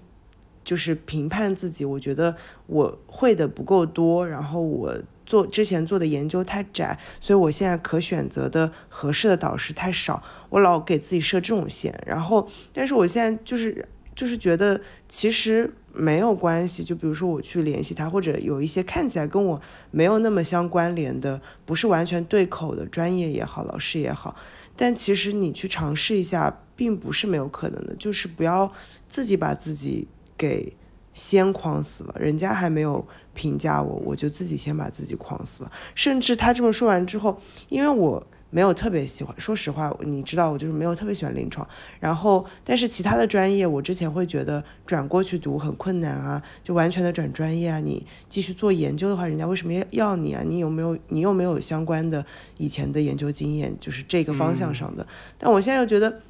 [0.66, 2.36] 就是评判自己，我觉得
[2.68, 4.94] 我会的不够多，然后我
[5.26, 13.88] 做之前做的研究太窄，所以我现在可选择的合适的导师太少，我老给自己设这种线，然后但是我现在就是。
[14.20, 19.62] 就是觉得其实没有关系，就比如说我去联系他，或者有一些看起来跟我
[19.92, 24.36] 没有那么相关联的，不是完全对口的专业也好，老师也好，
[24.76, 27.96] 但其实你去尝试一下，并不是没有可能的。
[27.96, 28.70] 就是不要
[29.08, 30.06] 自己把自己
[30.36, 30.76] 给
[31.14, 35.72] 先框死了，人家还没有评价我，我就自己先把自己框死了。
[35.96, 37.40] 甚至他这么说完之后，
[37.70, 38.28] 因为我。
[38.52, 41.68] 没有特别喜欢，说实话，你知道我就是没有特别喜欢临床。
[42.00, 47.80] 然后，但是其他的专业，我之前会觉得转过去读很困难啊，就完全的转专业啊。
[47.80, 50.42] 你继续做研究的话，人家为什么要要你啊？
[50.46, 52.26] 你有没有你有没有相关的
[52.58, 53.76] 以前的研究经验？
[53.80, 55.06] 就是这个方向上的。
[55.38, 56.22] 但我现在又觉得，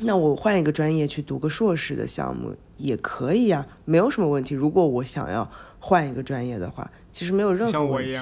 [0.00, 4.54] 那我换一个专业去读个硕士的项目也可以啊，没有什么问题。
[4.56, 8.18] 如果我想要换一个专业的话，其实没有任何问题。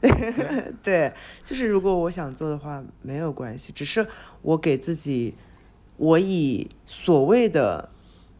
[0.82, 4.06] 对，就是如果我想做的话，没有关系，只是
[4.42, 5.34] 我给自己，
[5.96, 7.90] 我以所谓的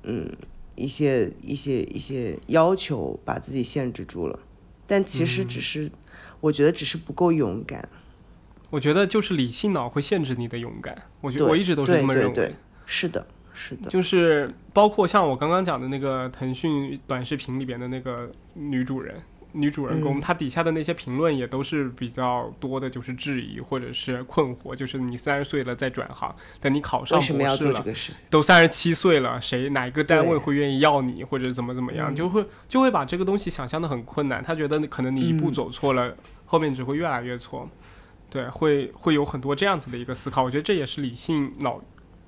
[0.05, 0.31] 嗯
[0.77, 4.39] 一些一些一些要求把自己限制住了，
[4.87, 5.91] 但其实只是，
[6.41, 7.89] 我觉得只是不够勇敢。
[8.71, 10.97] 我觉得就是理性脑会限制你的勇敢。
[11.23, 12.55] 我觉得我一直都是这么认为。
[12.85, 13.91] 是的，是的。
[13.91, 19.21] 就是包括像我刚刚讲的那个腾讯短视频里边的那个女主人、
[19.59, 24.75] 女主人公，她底下的那些评论也都是比较多的，就是质疑或者是困惑。
[24.75, 27.85] 就是你三十岁了再转行，等你考上博士了，
[28.31, 34.43] 都三十七岁了，谁哪一个单位会愿意要你，或者怎么怎么样，就会就会把这个东西想象的很困难。
[34.43, 37.69] 他觉得可能你一步走错了，后面只会越来越错。
[38.31, 41.81] 对，会会有很多这样子的一个思考，我觉得这也是理性脑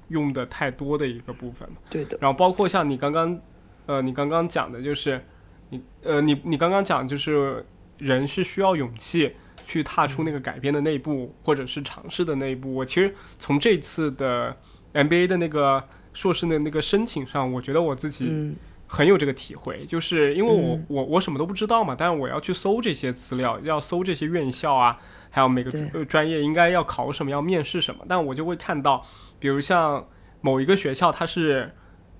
[0.09, 2.17] 用的太多的一个部分对的。
[2.21, 3.39] 然后包括像你刚刚，
[3.85, 5.23] 呃，你刚刚讲的就是，
[5.71, 7.65] 你呃，你你刚刚讲就是
[7.99, 12.75] 人是需要勇气去踏出那个改变的那一步，或者是尝试的那一步。
[12.75, 14.57] 我其实从这次的
[14.93, 18.55] MBA 的那个硕士的那个申请上，我觉得我自己
[18.87, 24.99] 很有这个体会，就是因为我我我什么都不知道嘛，但是我要去搜这些资料，要搜这些院校啊。
[25.33, 25.71] 还有每个
[26.07, 29.07] 专业应该要考什么，要面试什么，但我就会看到，
[29.39, 30.05] 比如像
[30.41, 31.73] 某一个学校，它是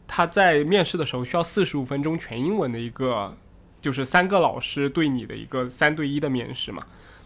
[0.07, 3.37] 它在面试的时候需要四十五分钟全英文的一个，
[3.81, 6.85] 就是三个老师对你的一个三对一的面试嘛。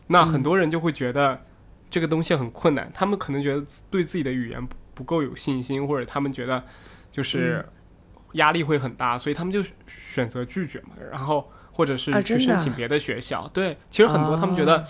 [0.08, 1.44] 那很多人就会觉得
[1.90, 6.62] 这个东西很困难，他们可能觉得对自己的语言不够有信心，或者他们觉得
[7.10, 7.64] 就是
[8.32, 13.48] 压力会很大，所以他们就选择拒绝嘛，然后或者是去申请别的学校。
[13.48, 14.86] 对，其实很多他们觉得。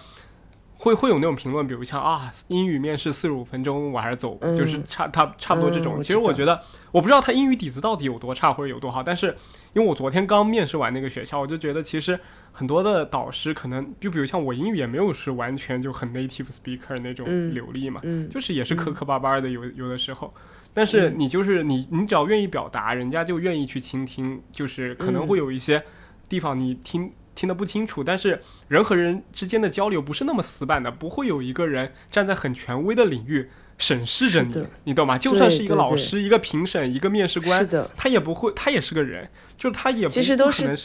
[0.84, 5.98] 会会有那种评论，比如像啊，英语面试四十五分钟，我还是走，就是差他差不多这种。
[6.02, 6.60] 其实我觉得，
[6.92, 9.34] 我不知道他英语底子到底有多差或者有多好，但是
[9.72, 12.20] 因为我昨天刚面试完那个学校，我就觉得其实
[12.52, 20.34] 很多的导师可能，就比如像我英语也没有是完全就很 native speaker 那种流利嘛，就是也是磕磕巴巴的有有的时候，
[20.74, 25.82] 但是你就是你你只要愿意表达，人家就愿意去倾听，就是可能会有一些
[26.28, 27.10] 地方你听。
[27.34, 35.18] 听得不清楚，但是人和人之间的交流不是那么死板的，不会有一个人站在很权威的领域审视着你，你懂吗？
[35.18, 40.76] 就算是一个老师、一个评审、一个面试官，他也不会，他也是个人，就是他也其实都是，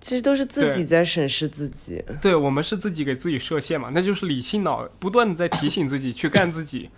[0.00, 2.04] 其实都是自己在审视自己。
[2.20, 6.90] 对我们是自己给自己设限嘛，那就是理性脑不断的在提醒自己去干自己。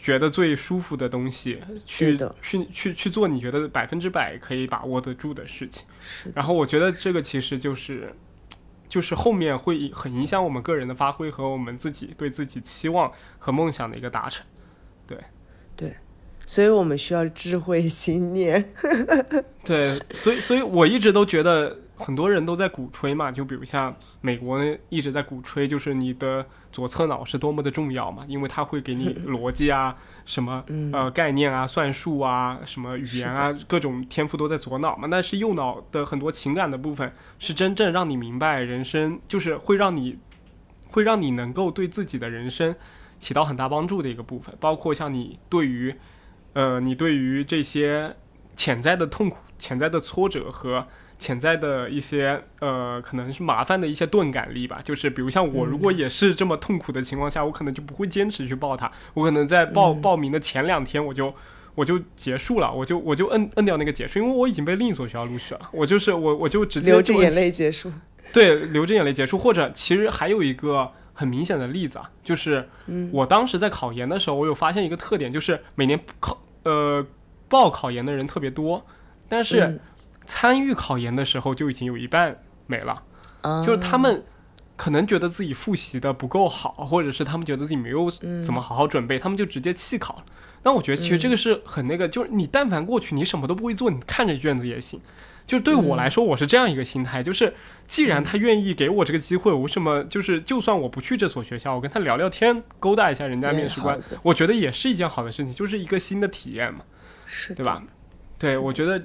[0.00, 5.84] 觉得最舒服的东西，去去去去做你觉得百分之百可以把握得住的事情。
[6.32, 8.14] 然后我觉得这个其实就是，
[8.88, 14.46] 就是后面会很影响我们个人的发挥和我们自己对自己期望和梦想的一个达成。
[15.04, 15.18] 对，
[15.76, 15.96] 对，
[16.46, 18.72] 所以我们需要智慧信念。
[19.64, 21.80] 对，所以所以我一直都觉得。
[21.98, 35.08] 很多人都在鼓吹嘛，就比如像美国一直在鼓吹，就是你的左侧脑是多么的重要嘛，因为它会给你逻辑啊， 什么呃概念啊、算术啊、什么语言啊，各种天赋都在左脑嘛。
[35.10, 40.18] 但是右脑的很多情感的部分，是真正让你明白人生，就是会让你，
[40.90, 42.74] 会让你能够对自己的人生
[43.18, 44.54] 起到很大帮助的一个部分。
[44.60, 45.94] 包括像你对于，
[46.52, 48.14] 呃，你对于这些
[48.54, 50.86] 潜在的痛苦、潜在的挫折和。
[51.18, 61.34] 潜在的一些呃，可能是麻烦的一些钝感力吧，就是比如像我，如果也是这么痛苦的情况下，我可能就不会坚持去报它，我可能在报报名的前两天我就
[61.74, 67.92] 我就结束了，我就我就摁摁掉那个结束，因为我已经被另一所学校录取了，我就是我我就直接流着眼泪结束，
[68.32, 72.68] 对，流着眼泪结束，或者其实还有一个很明显的例子啊，就是
[73.10, 77.04] 我当时在考研的时候，我有发现一个特点，就是每年考呃
[77.48, 78.86] 报考研的人特别多，
[79.28, 79.80] 但是。
[80.28, 83.02] 参与考研的时候就已经有一半没了，
[83.64, 84.22] 就是他们
[84.76, 88.10] 可能觉得自己复习的不够好，或者是他们觉得自己没有
[88.44, 90.24] 怎么好好准备，他们就直接弃考了。
[90.64, 95.00] 那我觉得其实这个是很那个，就是你但凡过去，你什么都不会做，你看着卷子也行。
[95.46, 97.54] 就对我来说，我是这样一个心态，就是
[97.86, 106.80] 既然他愿意给我这个机会，我什么就是就算我不去这所学校，我跟他聊聊天，勾搭一下人家面试官，我觉得也是一件好的事情，就是一个新的体验嘛，
[107.24, 107.82] 是对吧？
[108.38, 109.02] 对，我觉得。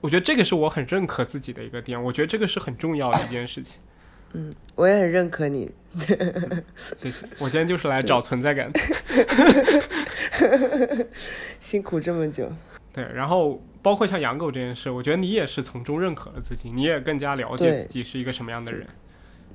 [0.00, 3.80] 我觉得这个是我很认可自己的一个点，我觉得这个是很重要的一件事情。
[4.34, 5.70] 嗯，我也很认可你。
[7.00, 8.80] 对，我今天就是来找存在感的。
[11.58, 12.52] 辛苦这么久。
[12.92, 18.86] 对，然后包括像养狗这件事，我觉得你也是从中认可了自己，你也更加了解自己是一个什么样的人。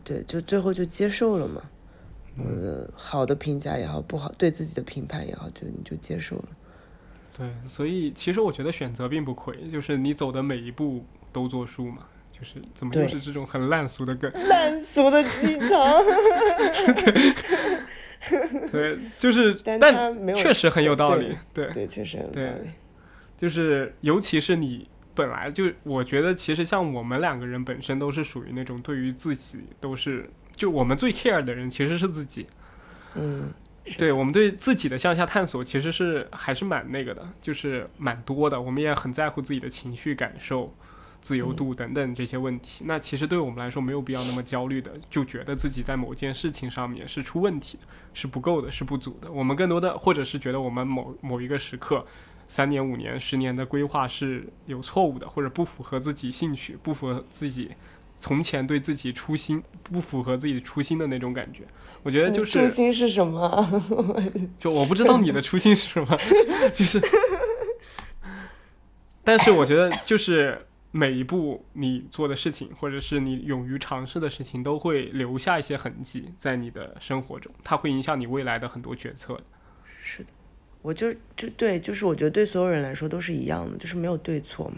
[0.04, 1.62] 对，就最后就接受了嘛。
[2.38, 6.46] 嗯，好的评价也好，不好对自己的评判也好，就你就接受了。
[7.36, 14.30] 对，所以其实我觉得选择并不亏，就是你走的每一步都作数嘛，就就是怎么又是这种很烂俗的梗？
[14.50, 16.04] 烂俗的鸡汤。
[18.70, 21.34] 对，就是， 但确实很有道理。
[21.54, 22.70] 对对，确实很有道理。
[23.38, 32.46] 就是，尤其是你本来就，我觉得其实像我们两个人本身都是属于那种对于自己都是，就我们最 care 的人其实是自己。
[33.16, 33.54] 嗯。
[33.98, 38.60] 对我们对自己的向下探索，其实是还是蛮那个的，就是蛮多的。
[38.60, 40.74] 我们也很在乎自己的情绪感受、
[41.22, 42.86] 自由度等等这些问题。
[42.88, 47.78] 那其实对我们来说，没有必要那么焦虑的，就觉得自己在某件事情上面是出问题，
[48.14, 49.30] 是不够的，是不足的。
[49.30, 52.06] 我们更多的，或者是觉得我们某某一个时刻，
[52.48, 57.72] 三年、五年、十年的规划是有错误的，或者不符合自己兴趣，不符合自己。
[58.18, 61.64] 从前对自己初心不符合自己初心的那种感觉，
[62.04, 63.82] 我觉得就是初心是什么？
[64.58, 66.18] 就我不知道你的初心是什么，
[66.74, 67.02] 就是，
[69.24, 79.38] 但是我觉得就是每一步你做的事情，或者是你勇于尝试的事情，都会留下一些痕迹在你的生活中，它会影响你未来的很多决策。
[80.02, 80.30] 是的，
[80.82, 84.78] 我就就对，就是我觉得对所有人来说都是一样的，就是没有对错嘛，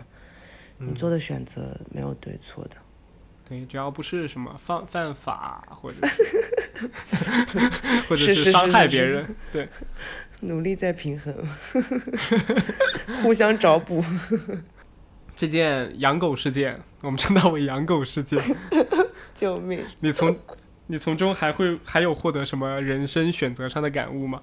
[0.80, 2.78] 你做的选择没有对错的。
[3.48, 7.60] 对，只要不是什么犯犯法，或者是
[8.10, 9.70] 或者是伤害别人，对，
[10.42, 11.34] 努力在平衡，
[13.22, 14.04] 互相找补。
[15.36, 18.42] 这件养狗事件，我们称它为养狗事件。
[19.36, 19.84] 救命！
[20.00, 20.36] 你从
[20.88, 24.42] 你从中还会还有获得什么人生选择上的感悟吗？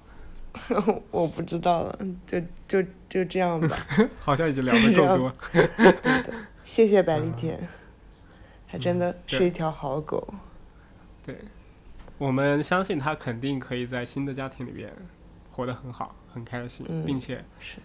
[1.11, 2.39] 我不知道了，就
[2.69, 3.75] 就就这样吧。
[4.21, 5.35] 好像已经聊的够多。
[5.51, 5.67] 对
[6.03, 6.31] 的，
[6.63, 7.59] 谢谢百丽甜。
[8.73, 10.27] 它真的是一条好狗，
[11.27, 11.37] 对，
[12.17, 14.91] 我们相信它肯定可以在新的家庭里边
[15.51, 17.77] 活得很好，很开心，并且是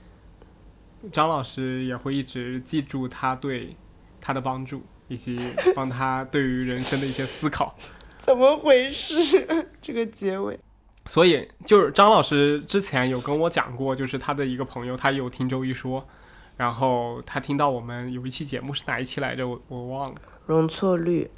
[1.11, 3.75] 张老师也会一直记住他对
[4.21, 5.37] 他的帮助，以及
[5.75, 7.75] 帮他对于人生的一些思考。
[8.19, 9.45] 怎么回事？
[9.81, 10.57] 这个结尾？
[11.05, 16.07] 所以就是张老师之前有跟我讲过，就是他的一个朋友，他有听周一说，
[16.55, 19.45] 然后他听到我们有一期节目是哪一期来着？
[19.45, 20.21] 我我忘了。
[20.47, 21.29] 容错率，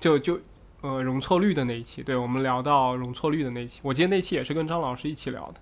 [0.00, 0.40] 就就
[0.80, 5.60] 呃容错率的那一期，对我们聊到容错率的那一期，我记得那期也是跟张老师一起聊的。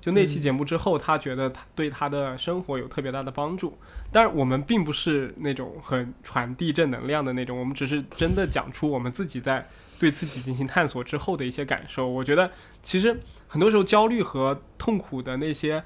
[0.00, 3.76] 就那期节目之后，他觉得他对他的生活有特别大的帮助。
[4.12, 9.66] 但是我们并不是那种很传递正能量的那种，我们只是真的讲出我们自己在
[9.98, 12.08] 对自己进行探索之后的一些感受。
[12.08, 12.52] 我觉得
[12.84, 13.18] 其实
[13.48, 15.82] 很多时候焦虑和痛苦的那些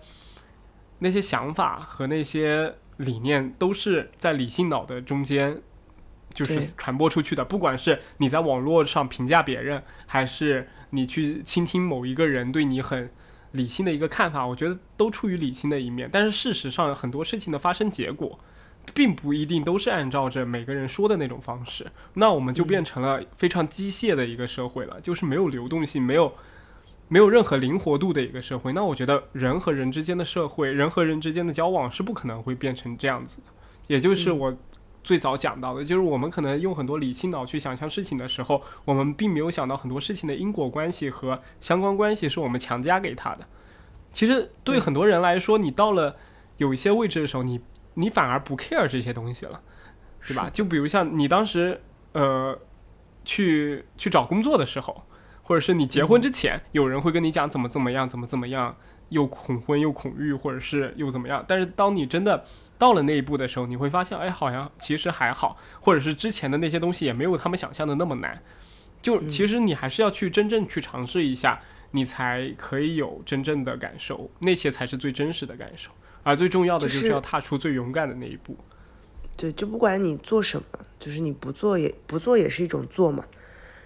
[0.98, 5.62] 那些想法和那些理念，都是在理性脑的中间。
[6.33, 13.11] 就是传播出去的，不管是你在网络上评价别人，还是你去倾听某一个人对你很
[13.53, 16.09] 理性的一个看法，我觉得都出于理性的一面。
[16.11, 18.39] 但是事实上，很多事情的发生结果，
[18.95, 21.85] 并不一定都是按照着每个人说的那种方式。
[22.14, 26.33] 那我们就变成了非常机械的一个社会了，就是没有流动性、没有
[27.09, 28.72] 没有任何灵活度的一个社会。
[28.72, 33.45] 那我觉得人和人之间的社会，人和人之间的交往是不可能会变成这样子的。
[33.89, 34.57] 也就是我。
[35.11, 43.44] 最早讲到的就是我们可能用很多理性脑去想象事情的时候，我们并没有想到很多事情的因果关系和相关关系是我们强加给他的。
[44.12, 46.14] 其实对很多人来说，你到了
[46.58, 47.61] 有一些位置的时候，你
[47.94, 49.61] 你反而不 care 这些东西了，
[50.24, 50.48] 对吧？
[50.48, 51.82] 就比如像你当时
[52.12, 52.56] 呃
[53.24, 55.02] 去去找工作的时候，
[55.42, 58.76] 或者是你结婚之前，有人会跟你讲怎么怎么样，怎么怎么样，
[59.08, 61.44] 又恐婚又恐育，或者是又怎么样。
[61.48, 62.44] 但是当你真的
[62.81, 68.43] 到了那一步的时候，你会发现，哎，好像其实还好，或者是之前的那些东西也没有他们想象的那么难。
[69.03, 71.61] 就其实你还是要去真正去尝试一下，
[71.91, 75.91] 你才可以有真正的感受，那些才是最真实的感受。
[76.22, 78.57] 而最重要的就是要踏出最勇敢的那一步。
[79.37, 80.64] 对，就不管你做什么，
[80.99, 83.24] 就是你不做也不做也是一种做嘛。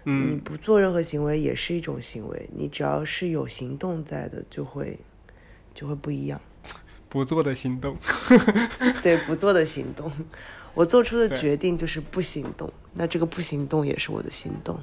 [0.05, 0.31] 嗯。
[0.31, 4.99] 你不做任何行为也是一种行为，你只要是有行动在的，就会
[5.75, 6.41] 就会不一样。
[7.15, 7.97] 不做的行动，
[9.01, 10.11] 对，不做的行动，
[10.75, 14.77] 我做出的决定就是不行动，那这个不行动也是我的行动，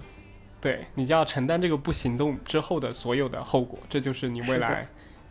[0.62, 4.88] 对你就要承担这个不行动之后的所有的后果，这就是你未来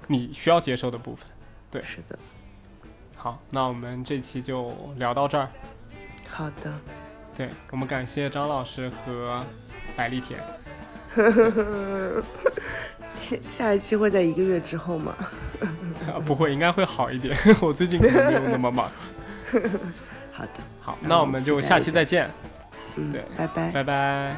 [0.09, 1.26] 你需要接受的部分，
[1.70, 2.18] 对，是的。
[3.16, 5.48] 好，那我们这期就聊到这儿。
[6.28, 6.70] 好的。
[7.34, 9.42] 对我们感谢张老师和
[9.96, 10.38] 百丽甜。
[13.18, 15.14] 下 下一期会在一个月之后吗？
[16.26, 17.36] 不会，应该会好一点。
[17.61, 18.90] 我最近可能没有那么忙。
[20.32, 20.50] 好的，
[20.80, 22.30] 好，那我们就下期再见。
[22.96, 24.36] 嗯，对，拜拜，拜拜。